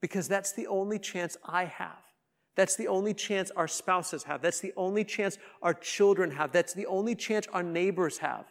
Because 0.00 0.28
that's 0.28 0.52
the 0.52 0.66
only 0.66 0.98
chance 0.98 1.36
I 1.44 1.64
have 1.64 2.02
that's 2.60 2.76
the 2.76 2.88
only 2.88 3.14
chance 3.14 3.50
our 3.52 3.66
spouses 3.66 4.24
have. 4.24 4.42
That's 4.42 4.60
the 4.60 4.74
only 4.76 5.02
chance 5.02 5.38
our 5.62 5.74
children 5.74 6.30
have. 6.32 6.52
That's 6.52 6.74
the 6.74 6.84
only 6.84 7.14
chance 7.14 7.46
our 7.54 7.62
neighbors 7.62 8.18
have 8.18 8.44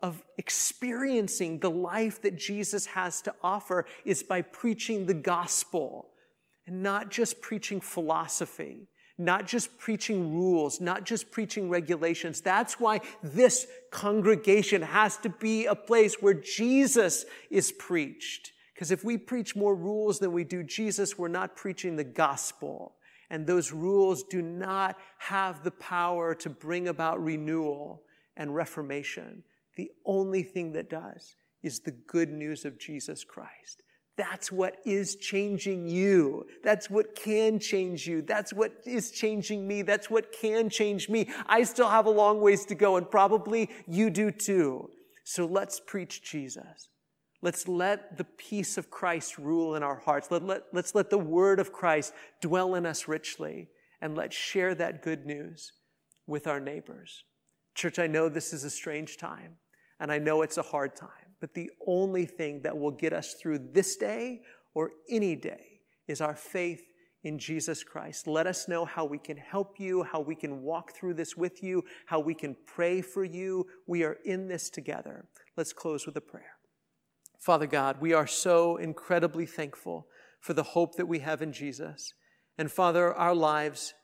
of 0.00 0.22
experiencing 0.38 1.58
the 1.58 1.70
life 1.70 2.22
that 2.22 2.36
Jesus 2.36 2.86
has 2.86 3.20
to 3.22 3.34
offer 3.42 3.86
is 4.04 4.22
by 4.22 4.42
preaching 4.42 5.06
the 5.06 5.14
gospel 5.14 6.08
and 6.66 6.82
not 6.82 7.10
just 7.10 7.40
preaching 7.40 7.80
philosophy, 7.80 8.88
not 9.18 9.46
just 9.46 9.78
preaching 9.78 10.34
rules, 10.34 10.80
not 10.80 11.04
just 11.04 11.30
preaching 11.30 11.68
regulations. 11.68 12.40
That's 12.40 12.80
why 12.80 13.00
this 13.22 13.66
congregation 13.90 14.82
has 14.82 15.16
to 15.18 15.28
be 15.28 15.66
a 15.66 15.74
place 15.74 16.16
where 16.20 16.34
Jesus 16.34 17.24
is 17.50 17.72
preached. 17.72 18.52
Because 18.74 18.90
if 18.90 19.04
we 19.04 19.18
preach 19.18 19.54
more 19.54 19.74
rules 19.74 20.18
than 20.18 20.32
we 20.32 20.44
do 20.44 20.62
Jesus, 20.62 21.18
we're 21.18 21.28
not 21.28 21.56
preaching 21.56 21.96
the 21.96 22.04
gospel 22.04 22.94
and 23.32 23.46
those 23.46 23.72
rules 23.72 24.24
do 24.24 24.42
not 24.42 24.98
have 25.16 25.64
the 25.64 25.70
power 25.70 26.34
to 26.34 26.50
bring 26.50 26.86
about 26.88 27.24
renewal 27.24 28.02
and 28.36 28.54
reformation. 28.54 29.42
The 29.76 29.90
only 30.04 30.42
thing 30.42 30.72
that 30.72 30.90
does 30.90 31.34
is 31.62 31.80
the 31.80 31.92
good 31.92 32.28
news 32.28 32.66
of 32.66 32.78
Jesus 32.78 33.24
Christ. 33.24 33.82
That's 34.16 34.52
what 34.52 34.76
is 34.84 35.16
changing 35.16 35.88
you. 35.88 36.44
That's 36.62 36.90
what 36.90 37.14
can 37.14 37.58
change 37.58 38.06
you. 38.06 38.20
That's 38.20 38.52
what 38.52 38.72
is 38.84 39.10
changing 39.10 39.66
me. 39.66 39.82
That's 39.82 40.10
what 40.10 40.32
can 40.32 40.68
change 40.68 41.08
me. 41.08 41.30
I 41.46 41.62
still 41.62 41.88
have 41.88 42.06
a 42.06 42.10
long 42.10 42.40
ways 42.40 42.66
to 42.66 42.74
go, 42.74 42.96
and 42.96 43.10
probably 43.10 43.70
you 43.86 44.10
do 44.10 44.30
too. 44.30 44.90
So 45.24 45.46
let's 45.46 45.80
preach 45.80 46.22
Jesus. 46.22 46.90
Let's 47.40 47.66
let 47.66 48.18
the 48.18 48.24
peace 48.24 48.76
of 48.78 48.90
Christ 48.90 49.38
rule 49.38 49.74
in 49.74 49.82
our 49.82 49.96
hearts. 49.96 50.30
Let, 50.30 50.44
let, 50.44 50.62
let's 50.72 50.94
let 50.94 51.10
the 51.10 51.18
word 51.18 51.58
of 51.58 51.72
Christ 51.72 52.12
dwell 52.40 52.74
in 52.74 52.86
us 52.86 53.08
richly, 53.08 53.68
and 54.00 54.16
let's 54.16 54.36
share 54.36 54.74
that 54.76 55.02
good 55.02 55.26
news 55.26 55.72
with 56.26 56.46
our 56.46 56.60
neighbors. 56.60 57.24
Church, 57.74 57.98
I 57.98 58.06
know 58.06 58.28
this 58.28 58.52
is 58.52 58.62
a 58.62 58.70
strange 58.70 59.16
time, 59.16 59.56
and 59.98 60.12
I 60.12 60.18
know 60.18 60.42
it's 60.42 60.58
a 60.58 60.62
hard 60.62 60.94
time, 60.94 61.21
but 61.42 61.54
the 61.54 61.72
only 61.88 62.24
thing 62.24 62.62
that 62.62 62.78
will 62.78 62.92
get 62.92 63.12
us 63.12 63.34
through 63.34 63.58
this 63.72 63.96
day 63.96 64.42
or 64.74 64.92
any 65.10 65.34
day 65.34 65.80
is 66.06 66.20
our 66.20 66.36
faith 66.36 66.84
in 67.24 67.36
Jesus 67.36 67.82
Christ. 67.82 68.28
Let 68.28 68.46
us 68.46 68.68
know 68.68 68.84
how 68.84 69.04
we 69.04 69.18
can 69.18 69.36
help 69.36 69.80
you, 69.80 70.04
how 70.04 70.20
we 70.20 70.36
can 70.36 70.62
walk 70.62 70.92
through 70.92 71.14
this 71.14 71.36
with 71.36 71.60
you, 71.60 71.82
how 72.06 72.20
we 72.20 72.32
can 72.32 72.56
pray 72.64 73.02
for 73.02 73.24
you. 73.24 73.66
We 73.88 74.04
are 74.04 74.18
in 74.24 74.46
this 74.46 74.70
together. 74.70 75.26
Let's 75.56 75.72
close 75.72 76.06
with 76.06 76.16
a 76.16 76.20
prayer. 76.20 76.58
Father 77.40 77.66
God, 77.66 78.00
we 78.00 78.12
are 78.12 78.28
so 78.28 78.76
incredibly 78.76 79.44
thankful 79.44 80.06
for 80.40 80.52
the 80.52 80.62
hope 80.62 80.94
that 80.94 81.08
we 81.08 81.18
have 81.18 81.42
in 81.42 81.52
Jesus. 81.52 82.14
And 82.56 82.70
Father, 82.70 83.12
our 83.12 83.34
lives, 83.34 83.94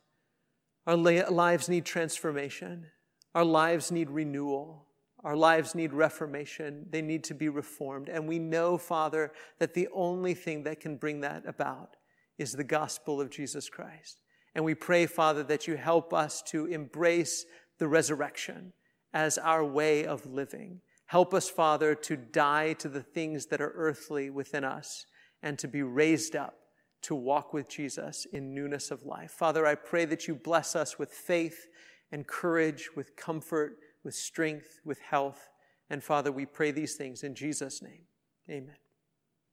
our 0.88 0.96
lives 0.96 1.68
need 1.68 1.84
transformation. 1.84 2.86
Our 3.32 3.44
lives 3.44 3.92
need 3.92 4.10
renewal. 4.10 4.87
Our 5.28 5.36
lives 5.36 5.74
need 5.74 5.92
reformation. 5.92 6.86
They 6.88 7.02
need 7.02 7.22
to 7.24 7.34
be 7.34 7.50
reformed. 7.50 8.08
And 8.08 8.26
we 8.26 8.38
know, 8.38 8.78
Father, 8.78 9.30
that 9.58 9.74
the 9.74 9.86
only 9.92 10.32
thing 10.32 10.62
that 10.62 10.80
can 10.80 10.96
bring 10.96 11.20
that 11.20 11.46
about 11.46 11.96
is 12.38 12.52
the 12.52 12.64
gospel 12.64 13.20
of 13.20 13.28
Jesus 13.28 13.68
Christ. 13.68 14.22
And 14.54 14.64
we 14.64 14.74
pray, 14.74 15.04
Father, 15.04 15.42
that 15.42 15.66
you 15.66 15.76
help 15.76 16.14
us 16.14 16.40
to 16.46 16.64
embrace 16.64 17.44
the 17.76 17.88
resurrection 17.88 18.72
as 19.12 19.36
our 19.36 19.62
way 19.62 20.06
of 20.06 20.24
living. 20.24 20.80
Help 21.04 21.34
us, 21.34 21.50
Father, 21.50 21.94
to 21.94 22.16
die 22.16 22.72
to 22.72 22.88
the 22.88 23.02
things 23.02 23.48
that 23.48 23.60
are 23.60 23.74
earthly 23.76 24.30
within 24.30 24.64
us 24.64 25.04
and 25.42 25.58
to 25.58 25.68
be 25.68 25.82
raised 25.82 26.36
up 26.36 26.54
to 27.02 27.14
walk 27.14 27.52
with 27.52 27.68
Jesus 27.68 28.26
in 28.32 28.54
newness 28.54 28.90
of 28.90 29.02
life. 29.02 29.32
Father, 29.32 29.66
I 29.66 29.74
pray 29.74 30.06
that 30.06 30.26
you 30.26 30.34
bless 30.34 30.74
us 30.74 30.98
with 30.98 31.12
faith 31.12 31.66
and 32.10 32.26
courage, 32.26 32.88
with 32.96 33.14
comfort, 33.14 33.76
with 34.08 34.14
strength, 34.14 34.80
with 34.86 35.00
health. 35.00 35.50
And 35.90 36.02
Father, 36.02 36.32
we 36.32 36.46
pray 36.46 36.70
these 36.70 36.94
things 36.94 37.22
in 37.22 37.34
Jesus' 37.34 37.82
name. 37.82 38.06
Amen. 38.48 38.76